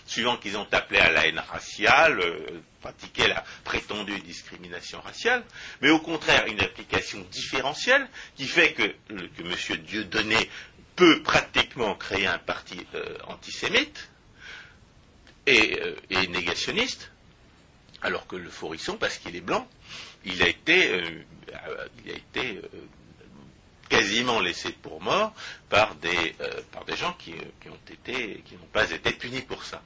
[0.06, 2.62] suivant qu'ils ont appelé à la haine raciale, euh,
[3.18, 5.44] la prétendue discrimination raciale,
[5.82, 9.78] mais au contraire une application différentielle qui fait que, que M.
[9.84, 10.50] Dieudonné
[10.96, 14.10] peut pratiquement créer un parti euh, antisémite
[15.46, 17.12] et, euh, et, négationniste,
[18.02, 19.68] alors que le Forisson, parce qu'il est blanc,
[20.26, 21.02] euh, il a été
[23.94, 25.34] quasiment laissé pour mort
[25.70, 26.36] par des,
[26.72, 29.84] par des gens qui, qui ont été, qui n'ont pas été punis pour ça.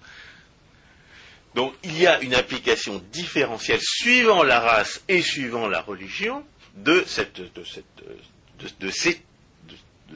[1.55, 7.03] Donc il y a une application différentielle suivant la race et suivant la religion de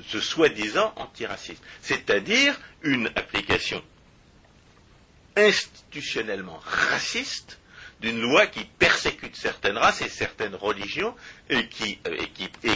[0.07, 1.61] ce soi-disant antiracisme.
[1.81, 3.83] C'est-à-dire une application
[5.35, 7.59] institutionnellement raciste
[8.01, 11.15] d'une loi qui persécute certaines races et certaines religions
[11.49, 11.99] et qui,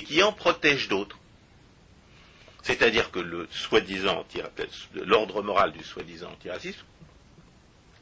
[0.07, 1.17] qui en protège d'autres.
[2.61, 4.25] C'est-à-dire que le soi-disant
[4.93, 6.85] l'ordre moral du soi-disant antiracisme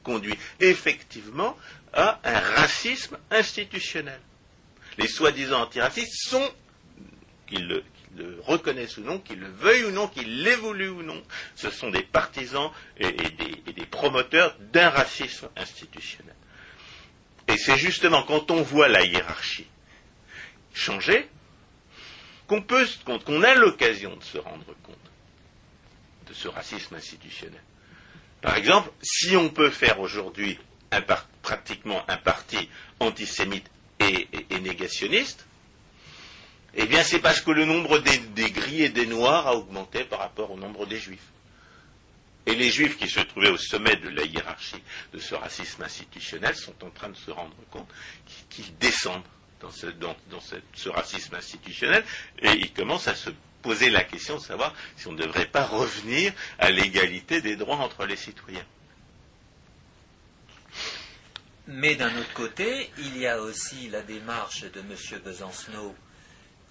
[0.03, 1.57] conduit effectivement
[1.93, 4.19] à un racisme institutionnel.
[4.97, 6.49] Les soi-disant antiracistes sont,
[7.47, 7.83] qu'ils le,
[8.41, 11.21] reconnaissent ou non, qu'ils le veuillent ou non, qu'ils l'évoluent ou non,
[11.55, 16.35] ce sont des partisans et des, promoteurs d'un racisme institutionnel.
[17.47, 19.67] Et c'est justement quand on voit la hiérarchie
[20.73, 21.27] changer
[22.47, 22.87] qu'on peut,
[23.25, 24.97] qu'on a l'occasion de se rendre compte
[26.27, 27.61] de ce racisme institutionnel.
[28.41, 30.59] Par exemple, si on peut faire aujourd'hui
[31.41, 32.69] pratiquement un parti
[32.99, 33.69] antisémite
[33.99, 34.27] et,
[34.59, 35.45] négationniste,
[36.75, 40.19] Eh bien, c'est parce que le nombre des gris et des noirs a augmenté par
[40.19, 41.32] rapport au nombre des juifs.
[42.45, 44.81] Et les juifs qui se trouvaient au sommet de la hiérarchie
[45.13, 47.87] de ce racisme institutionnel sont en train de se rendre compte
[48.49, 49.23] qu'ils descendent
[49.61, 52.03] dans, ce, dans, dans ce, ce racisme institutionnel
[52.41, 53.29] et ils commencent à se
[53.61, 57.77] poser la question de savoir si on ne devrait pas revenir à l'égalité des droits
[57.77, 58.65] entre les citoyens.
[61.67, 65.21] Mais d'un autre côté, il y a aussi la démarche de M.
[65.23, 65.95] Besancenot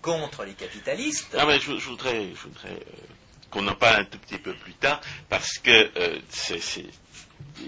[0.02, 1.34] contre les capitalistes.
[1.34, 3.06] Non, mais je, je voudrais, je voudrais euh,
[3.52, 6.18] qu'on en parle un tout petit peu plus tard, parce que euh,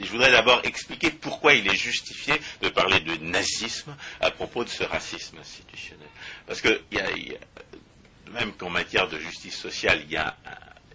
[0.03, 4.71] je voudrais d'abord expliquer pourquoi il est justifié de parler de nazisme à propos de
[4.71, 6.09] ce racisme institutionnel.
[6.47, 7.09] Parce que y a-
[8.33, 10.37] même qu'en matière de justice sociale, il y a,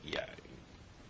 [0.05, 0.19] une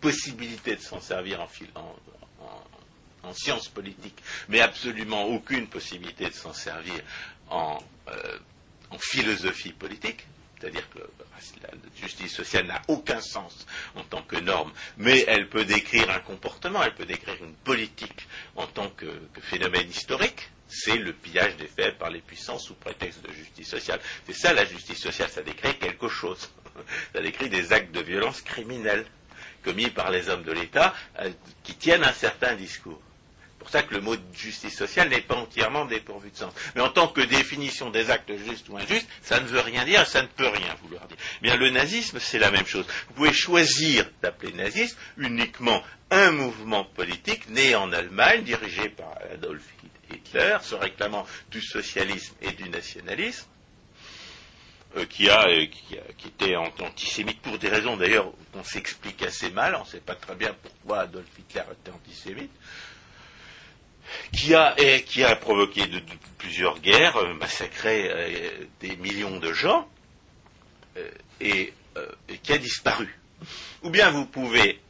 [0.00, 1.96] possibilité de s'en servir en, en-
[2.40, 4.18] en- en sciences politiques,
[4.48, 7.00] mais absolument aucune possibilité de s'en servir
[7.50, 7.78] en,
[8.08, 8.38] euh,
[8.90, 10.26] en philosophie politique.
[10.58, 10.98] C'est-à-dire que
[11.62, 11.70] la
[12.00, 16.82] justice sociale n'a aucun sens en tant que norme, mais elle peut décrire un comportement,
[16.82, 18.26] elle peut décrire une politique
[18.56, 19.06] en tant que,
[19.40, 20.50] phénomène historique.
[20.68, 24.00] C'est le pillage des faibles par les puissants sous prétexte de justice sociale.
[24.26, 26.50] C'est ça la justice sociale, ça décrit quelque chose.
[27.12, 29.04] Ça décrit des actes de violence criminels
[29.64, 31.30] commis par les hommes de l'État euh,
[31.64, 33.02] qui tiennent un certain discours.
[33.60, 36.52] Pour ça que le mot de justice sociale n'est pas entièrement dépourvu de sens.
[36.74, 40.04] Mais en tant que définition des actes justes ou injustes, ça ne veut rien dire,
[40.06, 41.18] ça ne peut rien vouloir dire.
[41.42, 42.86] Bien, le nazisme, c'est la même chose.
[43.08, 49.62] Vous pouvez choisir d'appeler nazisme uniquement un mouvement politique né en Allemagne, dirigé par Adolf
[50.12, 53.46] Hitler, se réclamant du socialisme et du nationalisme,
[54.96, 58.64] euh, qui, a, euh, qui, a- qui était an- antisémite pour des raisons d'ailleurs qu'on
[58.64, 62.50] s'explique assez mal, on ne sait pas très bien pourquoi Adolf Hitler était antisémite,
[64.32, 65.82] qui a, provoqué
[66.38, 68.50] plusieurs guerres, euh, massacré euh,
[68.80, 69.88] des millions de gens,
[70.96, 71.72] euh, et,
[72.28, 73.18] et qui a disparu.
[73.82, 74.80] Ou bien vous pouvez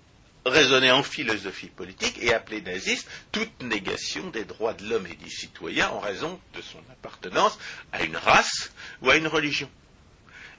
[0.46, 5.30] raisonner en philosophie politique et appeler naziste toute négation des droits de l'homme et du
[5.30, 7.58] citoyen en raison de son appartenance
[7.92, 9.70] à une race ou à une religion.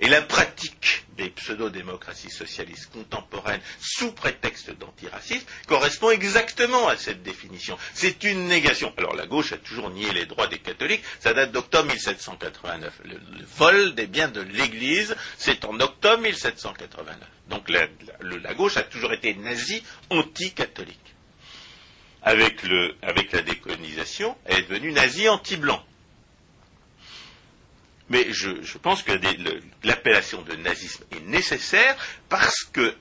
[0.04, 7.78] Et la pratique des pseudo-démocraties socialistes contemporaines sous prétexte d'antiracisme correspond exactement à cette définition.
[7.94, 8.92] C'est une négation.
[8.98, 12.94] Alors la gauche a toujours nié les droits des catholiques, ça date d'octobre 1789.
[13.06, 17.18] Le, le vol des biens de l'Église, c'est en octobre 1789.
[17.50, 17.82] Donc la,
[18.22, 20.98] la- la gauche a toujours été nazie, anti-catholique.
[22.24, 22.62] Avec,
[23.04, 25.84] avec la décolonisation, elle est devenue nazie anti-blanc.
[28.12, 29.14] Mais je, pense que
[29.84, 31.96] l'appellation de nazisme est nécessaire
[32.28, 32.94] parce qu'il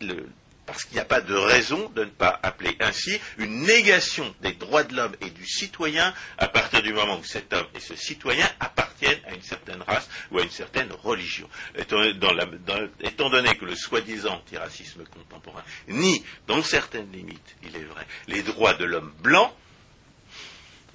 [0.00, 4.96] n'y a pas de raison de ne pas appeler ainsi une négation des droits de
[4.96, 9.20] l'homme et du citoyen à partir du moment où cet homme et ce citoyen appartiennent
[9.26, 11.46] à une certaine race ou à une certaine religion.
[11.76, 18.42] Étant donné que le soi-disant antiracisme contemporain nie, dans certaines limites, il est vrai, les
[18.42, 19.54] droits de l'homme blanc,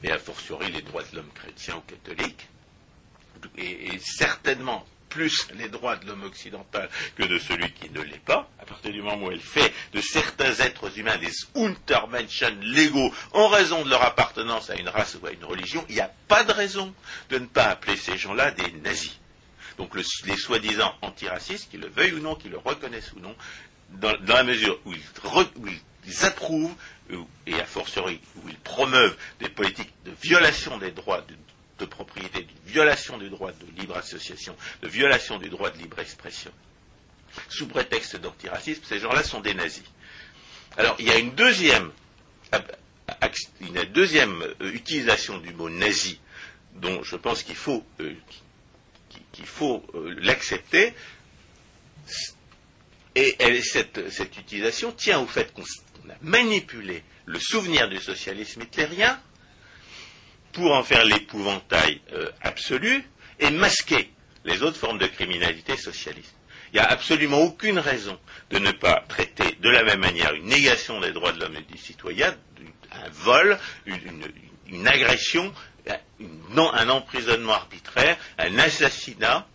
[0.01, 2.47] et a fortiori les droits de l'homme chrétien ou catholique,
[3.57, 8.47] et, certainement plus les droits de l'homme occidental que de celui qui ne l'est pas,
[8.59, 13.47] à partir du moment où elle fait de certains êtres humains des Untermenschen légaux en
[13.47, 16.43] raison de leur appartenance à une race ou à une religion, il n'y a pas
[16.43, 16.93] de raison
[17.29, 19.17] de ne pas appeler ces gens-là des nazis.
[19.79, 23.35] Donc le- les soi-disant antiracistes, qu'ils le veuillent ou non, qu'ils le reconnaissent ou non,
[23.89, 26.75] dans, la mesure où ils, approuvent,
[27.11, 31.33] ou- et a fortiori où ils promeuvent des politiques de violation des droits de,
[31.79, 35.99] de propriété, de violation du droit de libre association, de violation du droit de libre
[35.99, 36.51] expression,
[37.47, 39.83] sous prétexte d'antiracisme, ces gens-là sont des nazis.
[40.77, 41.91] Alors, il y a une deuxième,
[42.53, 46.19] euh, utilisation du mot nazi,
[46.75, 48.13] dont je pense qu'il faut, euh,
[49.61, 50.93] euh, l'accepter,
[53.15, 59.19] et cette, cette utilisation tient au fait qu'on a manipulé le souvenir du socialisme hitlérien
[60.51, 63.03] pour en faire l'épouvantail euh, absolu
[63.39, 64.11] et masquer
[64.45, 66.35] les autres formes de criminalité socialiste.
[66.71, 68.19] Il n'y a absolument aucune raison
[68.51, 71.73] de ne pas traiter de la même manière une négation des droits de l'homme et
[71.73, 72.35] du citoyen,
[72.91, 75.51] un vol, une, agression,
[76.57, 79.47] un emprisonnement arbitraire, un assassinat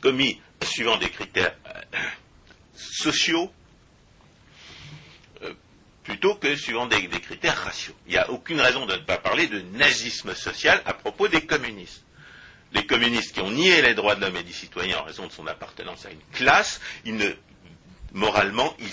[0.00, 1.98] commis suivant des critères euh,
[2.74, 3.50] sociaux
[6.06, 7.94] plutôt que suivant des, des critères raciaux.
[8.06, 11.44] Il n'y a aucune raison de ne pas parler de nazisme social à propos des
[11.44, 12.04] communistes.
[12.72, 15.32] Les communistes qui ont nié les droits de l'homme et du citoyen en raison de
[15.32, 16.80] son appartenance à une classe,
[18.12, 18.88] moralement, ils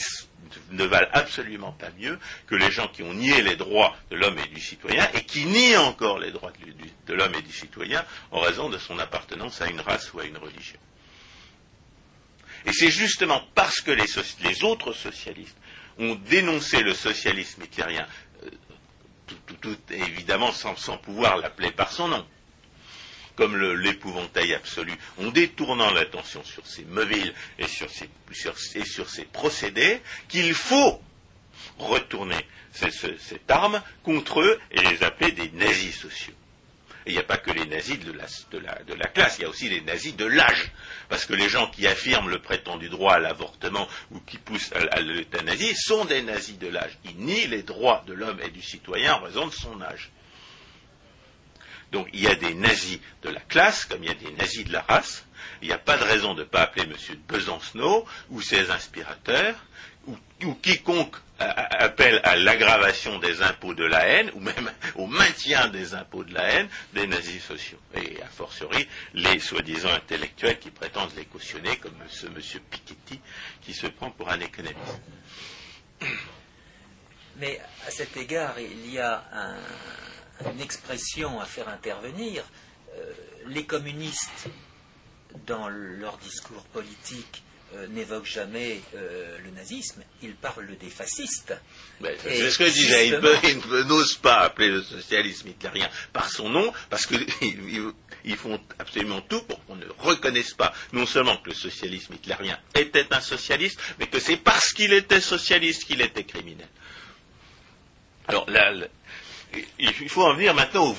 [0.72, 4.40] ne valent absolument pas mieux que les gens qui ont nié les droits de l'homme
[4.40, 6.54] et du citoyen et qui nient encore les droits
[7.08, 10.26] de l'homme et du citoyen en raison de son appartenance à une race ou à
[10.26, 10.80] une religion.
[12.66, 15.58] Et c'est justement parce que les, autres socialistes
[16.00, 18.08] ont dénoncé le socialisme hitlérien,
[18.44, 18.50] euh,
[19.62, 22.26] tout, évidemment sans, pouvoir l'appeler par son nom,
[23.36, 31.02] comme l'épouvantail absolu, en détournant l'attention sur ces mobiles et sur ces, procédés, qu'il faut
[31.78, 36.34] retourner cette arme contre eux et les appeler des nazis sociaux
[37.06, 39.82] il n'y a pas que les nazis de la, classe, il y a aussi les
[39.82, 40.72] nazis de l'âge.
[41.10, 45.02] Parce que les gens qui affirment le prétendu droit à l'avortement ou qui poussent à,
[45.02, 46.98] l'euthanasie sont des nazis de l'âge.
[47.06, 50.12] Ils nient les droits de l'homme et du citoyen en raison de son âge.
[51.92, 54.66] Donc il y a des nazis de la classe comme il y a des nazis
[54.66, 55.26] de la race.
[55.62, 56.96] Il n'y a pas de raison de ne pas appeler M.
[57.28, 59.56] Besancenot ou ses inspirateurs
[60.08, 61.16] ou quiconque
[61.50, 66.34] appelle à l'aggravation des impôts de la haine, ou même au maintien des impôts de
[66.34, 67.80] la haine, des nazis sociaux.
[67.96, 73.20] Et a fortiori, les soi-disant intellectuels qui prétendent les cautionner, comme ce monsieur Piketty,
[73.62, 75.02] qui se prend pour un économiste.
[77.38, 79.24] Mais à cet égard, il y a
[80.46, 82.44] une expression à faire intervenir.
[82.96, 83.14] Euh,
[83.48, 84.50] les communistes,
[85.48, 87.44] dans leur discours politique,
[87.76, 91.56] euh, n'évoque jamais euh, le nazisme, il parle des fascistes.
[92.22, 93.16] C'est ce que je disais, il,
[93.88, 97.26] n'ose pas appeler le socialisme hitlérien par son nom, parce qu'ils
[98.38, 103.12] font absolument tout pour qu'on ne reconnaisse pas non seulement que le socialisme hitlérien était
[103.14, 106.68] un socialiste, mais que c'est parce qu'il était socialiste qu'il était criminel.
[108.28, 108.72] Alors là,
[109.80, 110.96] il faut en venir maintenant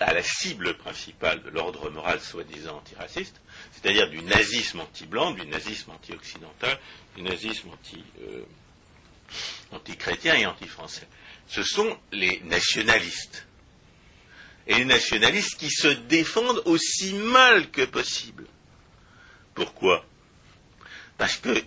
[0.00, 3.40] à la cible principale de l'ordre moral soi-disant antiraciste,
[3.72, 6.78] c'est-à-dire du nazisme anti-blanc, du nazisme anti-occidental,
[7.16, 7.70] du nazisme
[8.22, 8.42] euh,
[9.72, 11.06] anti-chrétien et anti-français.
[11.48, 13.46] Ce sont les nationalistes.
[14.66, 18.46] Et les nationalistes qui se défendent aussi mal que possible.
[19.54, 20.04] Pourquoi?
[21.18, 21.62] Parce que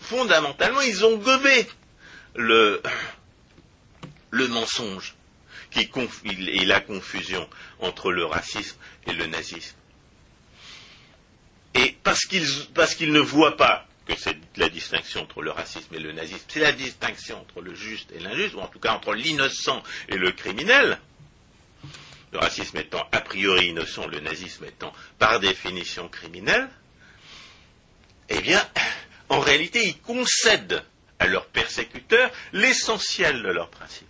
[0.00, 1.66] fondamentalement, ils ont gobé
[2.36, 2.82] le,
[4.30, 5.14] le mensonge
[5.74, 5.90] qui,
[6.48, 7.48] et la confusion
[7.80, 9.76] entre le racisme et le nazisme.
[11.74, 16.12] Et parce qu'ils ne voient pas que c'est la distinction entre le racisme et le
[16.12, 19.82] nazisme, c'est la distinction entre le juste et l'injuste, ou en tout cas entre l'innocent
[20.08, 21.00] et le criminel,
[22.32, 26.68] le racisme étant a priori innocent, le nazisme étant par définition criminel,
[28.28, 28.62] eh bien,
[29.28, 30.84] en réalité, ils concèdent
[31.18, 34.06] à leurs persécuteurs l'essentiel de leurs principes.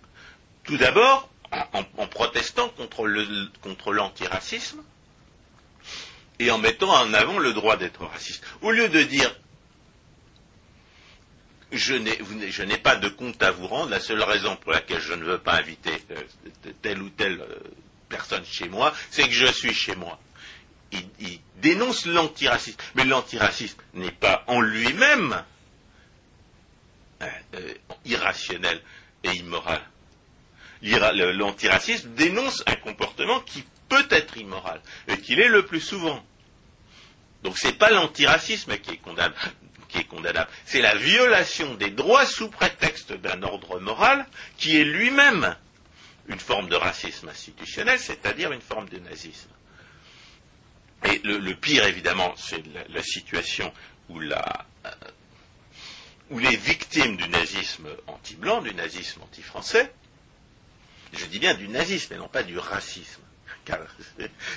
[0.64, 1.28] Tout d'abord,
[1.72, 4.82] en, protestant contre l'antiracisme,
[6.38, 8.44] et en mettant en avant le droit d'être raciste.
[8.62, 9.34] Au lieu de dire
[11.76, 15.24] je n'ai pas de compte à vous rendre, la seule raison pour laquelle je ne
[15.24, 17.58] veux pas inviter euh, telle ou telle euh,
[18.08, 20.18] personne chez moi, c'est que je suis chez moi.
[20.92, 25.42] Il, dénonce l'antiracisme, mais l'antiracisme n'est pas en lui-même
[27.22, 27.74] euh,
[28.04, 28.82] irrationnel
[29.22, 29.80] et immoral.
[30.84, 36.22] L'antiracisme dénonce un comportement qui peut être immoral, et qu'il est le plus souvent.
[37.42, 39.34] Donc ce n'est pas l'antiracisme qui est condamnable,
[40.64, 44.26] c'est la violation des droits sous prétexte d'un ordre moral
[44.56, 45.56] qui est lui-même
[46.28, 49.50] une forme de racisme institutionnel, c'est-à-dire une forme de nazisme.
[51.04, 53.70] Et le, pire, évidemment, c'est la, situation
[54.10, 54.34] euh,
[56.30, 59.92] où les victimes du nazisme anti-blanc, du nazisme anti-français,
[61.16, 63.22] je dis bien du nazisme et non pas du racisme,
[63.64, 63.78] car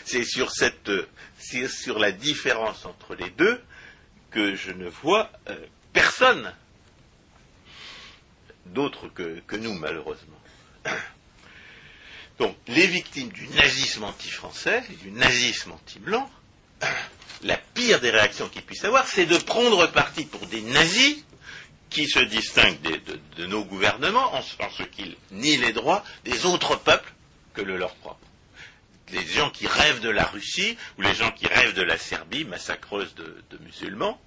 [0.06, 0.92] c'est sur, cette,
[1.40, 3.62] sur la différence entre les deux
[4.32, 5.56] que je ne vois euh,
[5.94, 6.54] personne
[8.66, 10.40] d'autre que, que, nous, malheureusement.
[12.40, 16.30] Donc, les victimes du nazisme anti-français et du nazisme anti-blanc,
[17.44, 21.24] la pire des réactions qu'ils puissent avoir, c'est de prendre parti pour des nazis
[21.90, 22.82] qui se distinguent
[23.38, 27.14] de, nos gouvernements en, ce qu'ils nient les droits des autres peuples
[27.54, 28.20] que le leur propre.
[29.12, 32.44] Les gens qui rêvent de la Russie ou les gens qui rêvent de la Serbie,
[32.44, 34.20] massacreuse de, musulmans,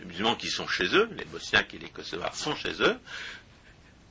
[0.00, 2.98] de musulmans qui sont chez eux, les Bosniaques et les Kosovars sont chez eux,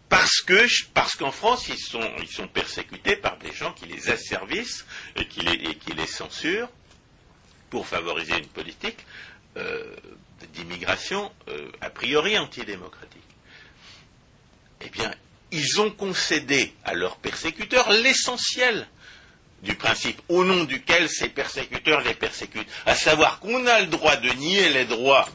[0.07, 4.85] parce que parce qu'en France ils sont persécutés par des gens qui les asservissent
[5.17, 6.69] et qui les censurent
[7.69, 8.99] pour favoriser une politique
[9.57, 9.95] euh,
[10.53, 13.21] d'immigration euh, a priori antidémocratique.
[14.81, 15.13] Eh bien,
[15.51, 18.87] ils ont concédé à leurs persécuteurs l'essentiel
[19.63, 24.17] du principe au nom duquel ces persécuteurs les persécutent, à savoir qu'on a le droit
[24.17, 25.27] de nier les droits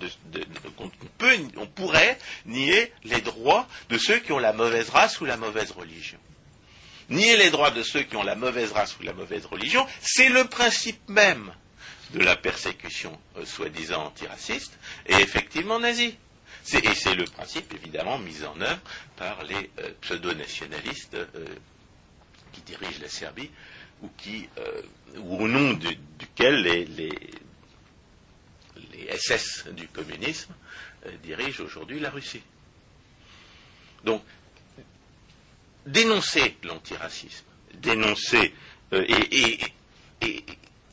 [1.16, 5.39] peut, on pourrait nier les droits de ceux qui ont la mauvaise race ou la
[5.39, 6.19] mauvaise religion.
[7.09, 10.29] Nier les droits de ceux qui ont la mauvaise race ou la mauvaise religion, c'est
[10.29, 11.51] le principe même
[12.11, 16.17] de la persécution euh, soi-disant antiraciste et effectivement nazie.
[16.73, 18.81] Et c'est le principe évidemment mis en œuvre
[19.17, 21.27] par les euh, pseudo-nationalistes euh,
[22.53, 23.51] qui dirigent la Serbie
[24.03, 24.49] ou, qui,
[25.17, 25.73] ou au nom
[26.19, 27.11] duquel les,
[29.11, 30.55] SS du communisme
[31.23, 32.43] dirigent aujourd'hui la Russie.
[34.05, 34.23] Donc,
[35.85, 37.45] dénoncer l'antiracisme,
[37.75, 38.55] dénoncer
[38.93, 39.59] et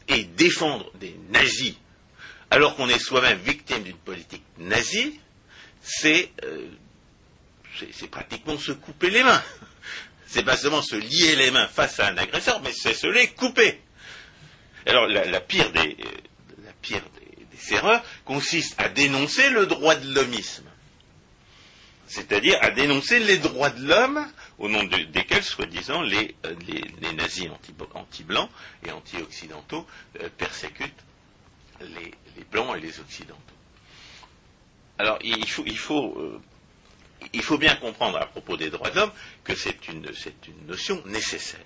[0.08, 1.76] défendre des nazis
[2.52, 5.20] alors qu'on est soi-même victime d'une politique nazie,
[5.82, 6.68] c'est euh,
[8.12, 9.44] pratiquement se couper les mains.
[10.28, 13.28] C'est pas seulement se lier les mains face à un agresseur, mais c'est se les
[13.28, 13.80] couper.
[14.86, 15.96] Alors la, pire, des,
[16.82, 20.66] des, erreurs consiste à dénoncer le droit de l'homisme,
[22.08, 24.28] c'est-à-dire à dénoncer les droits de l'homme
[24.58, 26.56] au nom desquels, soi-disant, les, euh,
[27.14, 27.50] nazis
[27.94, 28.50] anti-blancs
[28.86, 29.86] et anti-occidentaux
[30.22, 31.04] euh, persécutent
[31.82, 32.12] les,
[32.52, 33.42] blancs et les occidentaux.
[34.98, 36.40] Alors, euh,
[37.34, 39.12] il faut bien comprendre à propos des droits de l'homme
[39.44, 40.06] que c'est une,
[40.68, 41.60] notion nécessaire.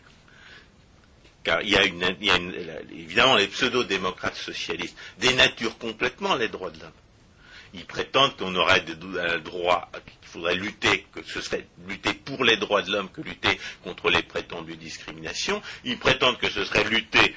[1.44, 2.38] Car il y a, une, il y a
[2.92, 6.92] évidemment les pseudo-démocrates socialistes dénaturent complètement les droits de l'homme.
[7.74, 8.84] Ils prétendent qu'on aurait
[9.20, 13.22] un droit, qu'il faudrait lutter, que ce serait lutter pour les droits de l'homme que
[13.22, 15.62] lutter contre les prétendues discriminations.
[15.84, 17.36] Ils prétendent que ce serait lutter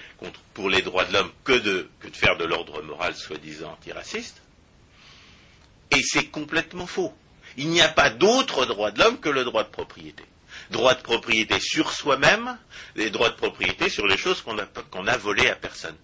[0.55, 4.41] pour les droits de l'homme que de, que de faire de l'ordre moral soi-disant antiraciste.
[5.91, 7.13] Et c'est complètement faux.
[7.59, 10.25] Il n'y a pas d'autre droit de l'homme que le droit de propriété.
[10.71, 12.59] Droit de propriété sur soi-même,
[12.97, 15.97] et droit de propriété sur les choses qu'on a, qu'on a volées à personne.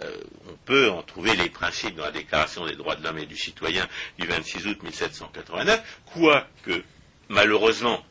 [0.00, 0.16] Euh,
[0.48, 3.36] on peut en trouver les principes dans la Déclaration des droits de l'homme et du
[3.36, 3.86] citoyen
[4.18, 6.82] du 26 août 1789, quoique,
[7.28, 8.04] malheureusement,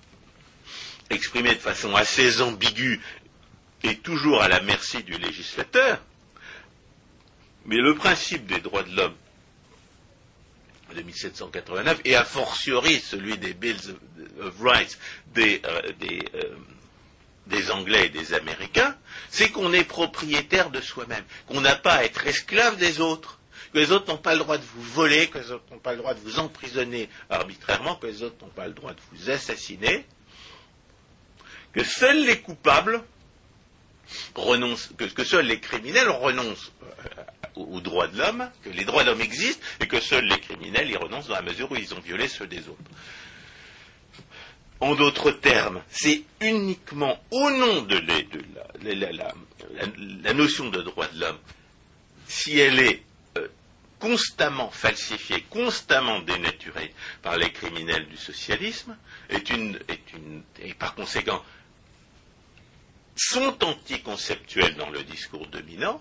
[1.09, 2.99] exprimé de façon assez ambiguë
[3.83, 6.01] et toujours à la merci du législateur,
[7.65, 9.15] mais le principe des droits de l'homme
[10.93, 13.95] de 1789, et a fortiori celui des Bills
[14.41, 14.97] of Rights
[15.33, 15.81] des, euh,
[16.35, 16.55] euh,
[17.47, 18.95] des Anglais et des Américains,
[19.29, 23.39] c'est qu'on est propriétaire de soi-même, qu'on n'a pas à être esclave des autres,
[23.73, 25.91] que les autres n'ont pas le droit de vous voler, que les autres n'ont pas
[25.91, 29.29] le droit de vous emprisonner arbitrairement, que les autres n'ont pas le droit de vous
[29.29, 30.05] assassiner,
[31.73, 33.03] que seuls les coupables
[34.35, 37.23] renoncent, que, seuls les criminels renoncent euh,
[37.55, 40.89] aux droits de l'homme, que les droits de l'homme existent et que seuls les criminels
[40.89, 42.81] y renoncent dans la mesure où ils ont violé ceux des autres.
[44.79, 47.99] En d'autres termes, c'est uniquement au nom de,
[50.23, 51.39] la, notion de droit de l'homme,
[52.27, 53.01] si elle est
[53.37, 53.47] euh,
[53.99, 58.95] constamment falsifiée, constamment dénaturée par les criminels du socialisme,
[59.29, 59.79] est une,
[60.61, 61.43] et par conséquent
[63.17, 65.99] sont anticonceptuels dans le discours dominant,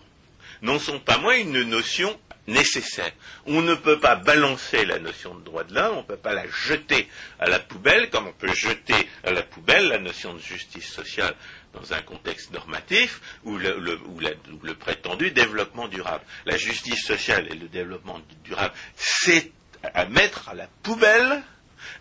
[0.62, 3.12] n'en sont pas moins une notion nécessaire.
[3.46, 6.32] On ne peut pas balancer la notion de droit de l'homme, on ne peut pas
[6.32, 10.38] la jeter à la poubelle comme on peut jeter à la poubelle la notion de
[10.38, 11.34] justice sociale
[11.74, 16.24] dans un contexte normatif ou le, prétendu développement durable.
[16.46, 19.52] La justice sociale et le développement durable, c'est
[19.94, 21.42] à mettre à la poubelle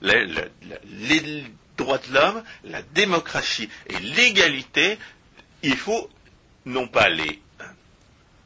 [0.01, 1.43] les
[1.77, 4.97] droits de l'homme, la démocratie et l'égalité.
[5.63, 6.09] Il faut
[6.65, 7.41] non pas les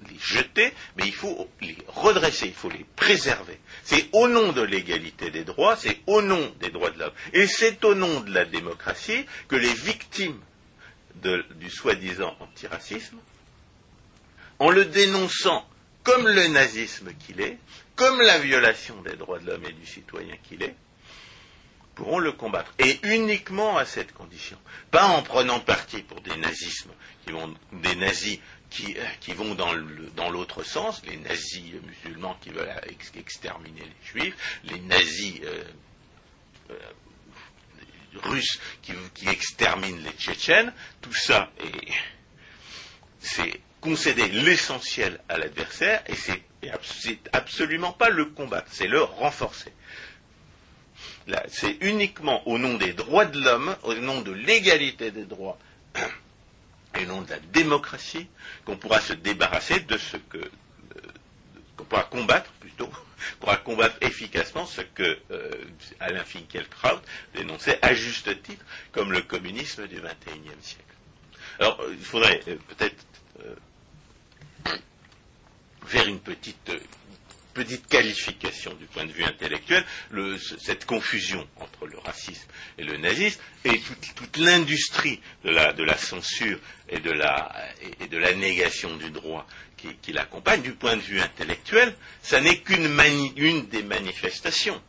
[0.07, 3.59] les jeter, mais il faut les redresser, il faut les préserver.
[3.83, 7.13] C'est au nom de l'égalité des droits, c'est au nom des droits de l'homme.
[7.33, 10.39] Et c'est au nom de la démocratie que les victimes
[11.15, 13.17] du soi-disant antiracisme,
[14.59, 15.67] en le dénonçant
[16.03, 17.57] comme le nazisme qu'il est,
[17.95, 20.75] comme la violation des droits de l'homme et du citoyen qu'il est,
[21.95, 22.73] pourront le combattre.
[22.79, 24.57] Et uniquement à cette condition.
[24.89, 26.91] Pas en prenant parti pour des nazismes,
[27.25, 28.39] qui vont, des nazis
[28.69, 32.69] qui, euh, qui vont dans l'autre sens, les nazis musulmans qui veulent
[33.15, 35.63] exterminer les juifs, les nazis euh,
[36.71, 36.75] euh,
[38.15, 41.51] russes qui, qui, exterminent les tchétchènes, tout ça
[43.19, 49.73] c'est concéder l'essentiel à l'adversaire et c'est absolument pas le combattre, c'est le renforcer.
[51.47, 55.59] C'est uniquement au nom des droits de l'homme, au nom de l'égalité des droits
[56.99, 58.27] et nom de la démocratie
[58.65, 60.49] qu'on pourra se débarrasser de ce que euh,
[61.77, 62.89] qu'on pourra combattre plutôt,
[63.39, 65.51] pourra combattre efficacement ce que euh,
[65.99, 66.99] Alain Finkielkraut
[67.33, 70.83] dénonçait à juste titre comme le communisme du XXIe siècle.
[71.59, 73.05] Alors, euh, il faudrait peut-être
[75.85, 76.71] faire une petite
[77.59, 79.83] petite qualification du point de vue intellectuel,
[80.59, 82.47] cette confusion entre le racisme
[82.77, 83.81] et le nazisme et
[84.15, 86.57] toute, l'industrie de la, censure
[86.87, 89.45] et de la, négation du droit
[90.01, 94.81] qui, l'accompagne, du point de vue intellectuel, ça n'est qu'une des manifestations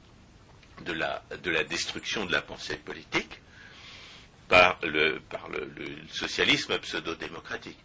[0.85, 1.25] de la,
[1.69, 3.41] destruction de la pensée politique
[4.49, 5.21] par le
[6.13, 7.79] socialisme pseudo-démocratique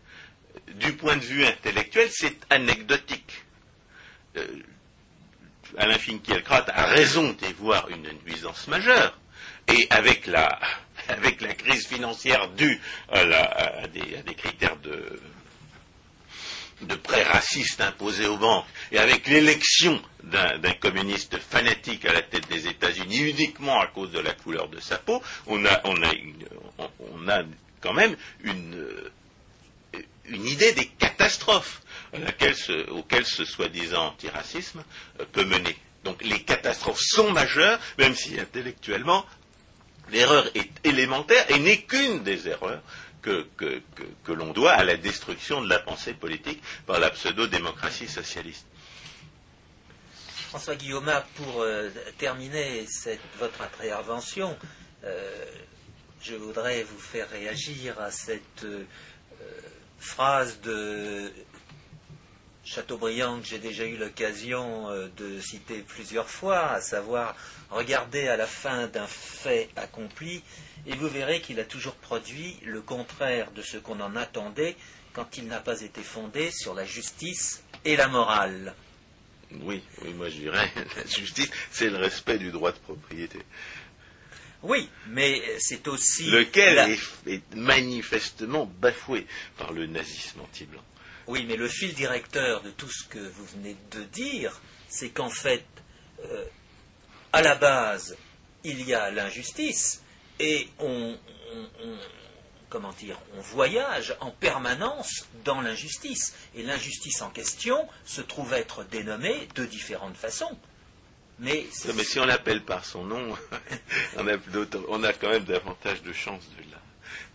[0.76, 3.44] du point de vue intellectuel, c'est anecdotique.
[4.38, 4.48] Euh,
[5.78, 9.18] Alain Finkielkraut a raison d'y voir une nuisance majeure.
[9.68, 10.60] Et avec la,
[11.08, 15.20] avec la crise financière due à, des, critères de,
[16.82, 22.48] de prêts racistes imposés aux banques, et avec l'élection d'un communiste fanatique à la tête
[22.50, 26.12] des États-Unis uniquement à cause de la couleur de sa peau, on a, on a,
[27.00, 27.44] on a
[27.82, 28.88] quand même une,
[30.28, 31.82] une idée des catastrophes
[32.90, 34.84] auxquelles ce soi-disant antiracisme
[35.20, 35.76] euh, peut mener.
[36.04, 39.26] Donc les catastrophes sont majeures, même si intellectuellement
[40.12, 42.82] l'erreur est élémentaire et n'est qu'une des erreurs
[43.22, 43.48] que,
[44.28, 48.68] l'on doit à la destruction de la pensée politique par la pseudo-démocratie socialiste.
[50.50, 51.90] François Guillaume, pour euh,
[52.20, 52.86] terminer
[53.40, 54.56] votre intervention,
[55.04, 55.46] euh,
[56.22, 58.66] je voudrais vous faire réagir à cette
[60.00, 61.32] phrase de
[62.66, 67.36] Chateaubriand que j'ai déjà eu l'occasion euh, de citer plusieurs fois, à savoir
[67.70, 70.42] regardez à la fin d'un fait accompli
[70.88, 74.76] et vous verrez qu'il a toujours produit le contraire de ce qu'on en attendait
[75.14, 78.74] quand il n'a pas été fondé sur la justice et la morale.
[79.62, 83.40] Oui, oui, moi je dirais, la justice, c'est le respect du droit de propriété.
[84.64, 86.26] Oui, mais c'est aussi.
[86.32, 86.98] Lequel
[87.28, 90.84] est, manifestement bafoué par le nazisme anti-blanc.
[91.28, 95.30] Oui, mais le fil directeur de tout ce que vous venez de dire, c'est qu'en
[95.30, 95.66] fait,
[96.24, 96.46] euh,
[97.34, 98.16] à la base,
[98.64, 100.02] il y a l'injustice
[100.40, 101.18] et on,
[102.70, 106.36] comment dire, on voyage en permanence dans l'injustice.
[106.56, 110.58] Et l'injustice en question se trouve être dénommée de différentes façons.
[111.40, 113.36] Mais, si on l'appelle par son nom,
[114.18, 116.50] on, a quand même davantage de chances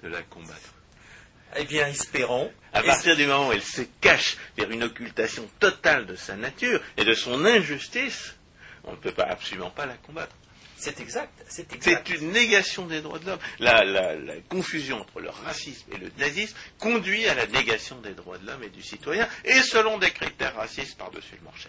[0.03, 0.75] de la, combattre.
[1.57, 2.53] Eh bien, espérons.
[2.73, 6.81] À partir du moment où elle se cache vers une occultation totale de sa nature
[6.97, 8.37] et de son injustice,
[8.85, 10.37] on ne peut pas, absolument pas la combattre.
[10.77, 11.33] C'est exact.
[11.49, 13.39] C'est une négation des droits de l'homme.
[13.59, 18.39] La, la, confusion entre le racisme et le nazisme conduit à la négation des droits
[18.39, 21.69] de l'homme et du citoyen, et selon des critères racistes par-dessus le marché.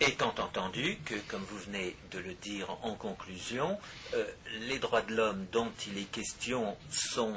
[0.00, 3.78] Étant entendu que, comme vous venez de le dire en conclusion,
[4.14, 4.24] euh,
[4.68, 7.34] les droits de l'homme dont il est question sont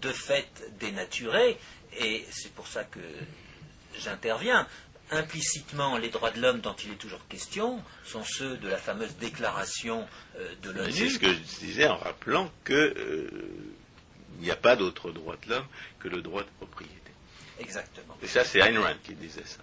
[0.00, 1.58] de fait dénaturés,
[1.98, 3.00] et c'est pour ça que
[3.98, 4.66] j'interviens.
[5.10, 9.14] Implicitement, les droits de l'homme dont il est toujours question sont ceux de la fameuse
[9.16, 10.08] déclaration
[10.38, 10.92] euh, de l'ONU.
[10.92, 13.28] C'est ce que je disais en rappelant qu'il euh,
[14.38, 15.66] n'y a pas d'autre droit de l'homme
[16.00, 16.96] que le droit de propriété.
[17.60, 18.16] Exactement.
[18.22, 19.58] Et ça, c'est Ayn Rand qui disait ça.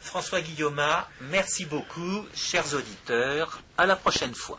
[0.00, 0.82] François Guillaume,
[1.22, 3.60] merci beaucoup, chers auditeurs.
[3.76, 4.58] À la prochaine fois.